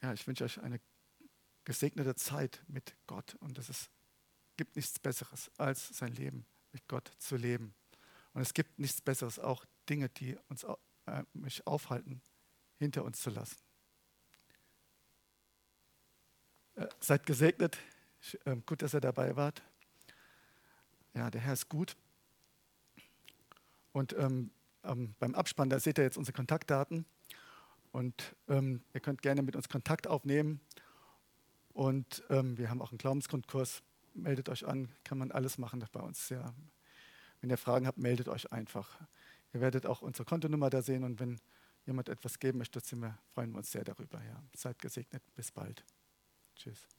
Ja, 0.03 0.13
ich 0.13 0.27
wünsche 0.27 0.45
euch 0.45 0.61
eine 0.61 0.81
gesegnete 1.65 2.15
Zeit 2.15 2.63
mit 2.69 2.95
Gott 3.07 3.35
und 3.41 3.59
es 3.59 3.91
gibt 4.57 4.77
nichts 4.77 4.99
Besseres, 4.99 5.51
als 5.59 5.89
sein 5.89 6.15
Leben 6.15 6.47
mit 6.73 6.87
Gott 6.89 7.11
zu 7.19 7.37
leben. 7.37 7.75
Und 8.33 8.43
es 8.43 8.55
gibt 8.55 8.79
nichts 8.79 9.01
Besseres, 9.01 9.39
auch 9.39 9.65
Dinge, 9.89 10.09
die 10.09 10.37
uns 10.49 10.65
äh, 11.07 11.23
mich 11.33 11.67
aufhalten, 11.67 12.21
hinter 12.79 13.05
uns 13.05 13.21
zu 13.21 13.31
lassen. 13.31 13.57
Äh, 13.59 13.63
seid 17.01 17.27
gesegnet. 17.27 17.79
Äh, 18.45 18.57
gut, 18.67 18.83
dass 18.83 18.95
ihr 18.95 19.01
dabei 19.01 19.37
wart. 19.37 19.63
Ja, 21.15 21.31
der 21.31 21.41
Herr 21.41 21.55
ist 21.55 21.69
gut. 21.69 21.97
Und 23.93 24.15
ähm, 24.19 24.51
ähm, 24.85 25.15
beim 25.19 25.35
Abspann, 25.35 25.71
da 25.71 25.81
seht 25.81 25.99
ihr 25.99 26.05
jetzt 26.05 26.19
unsere 26.19 26.35
Kontaktdaten. 26.35 27.07
Und 27.93 28.37
ähm, 28.49 28.83
ihr 28.93 29.01
könnt 29.01 29.23
gerne 29.23 29.43
mit 29.43 29.57
uns 29.57 29.69
Kontakt 29.69 30.07
aufnehmen. 30.07 30.61
Und 31.73 32.23
ähm, 32.29 32.59
wir 32.59 32.69
haben 32.69 32.83
auch 32.83 32.91
einen 32.91 32.99
Glaubensgrundkurs. 32.99 33.83
Meldet 34.15 34.49
euch 34.49 34.67
an, 34.67 34.91
kann 35.05 35.19
man 35.19 35.31
alles 35.31 35.59
machen 35.59 35.85
bei 35.93 36.01
uns. 36.01 36.29
Ja. 36.29 36.55
Wenn 37.41 37.51
ihr 37.51 37.59
Fragen 37.59 37.87
habt, 37.87 37.99
meldet 37.99 38.29
euch 38.29 38.53
einfach. 38.53 39.01
Ihr 39.53 39.61
werdet 39.61 39.87
auch 39.87 40.03
unsere 40.03 40.25
Kontonummer 40.25 40.71
da 40.71 40.83
sehen 40.83 41.05
und 41.05 41.21
wenn 41.21 41.39
jemand 41.87 42.09
etwas 42.09 42.39
geben 42.39 42.59
möchte, 42.59 42.81
freuen 42.81 43.53
wir 43.53 43.59
uns 43.59 43.71
sehr 43.71 43.85
darüber. 43.85 44.23
Ja. 44.23 44.43
Seid 44.55 44.79
gesegnet, 44.79 45.23
bis 45.35 45.53
bald. 45.53 45.85
Tschüss. 46.57 46.96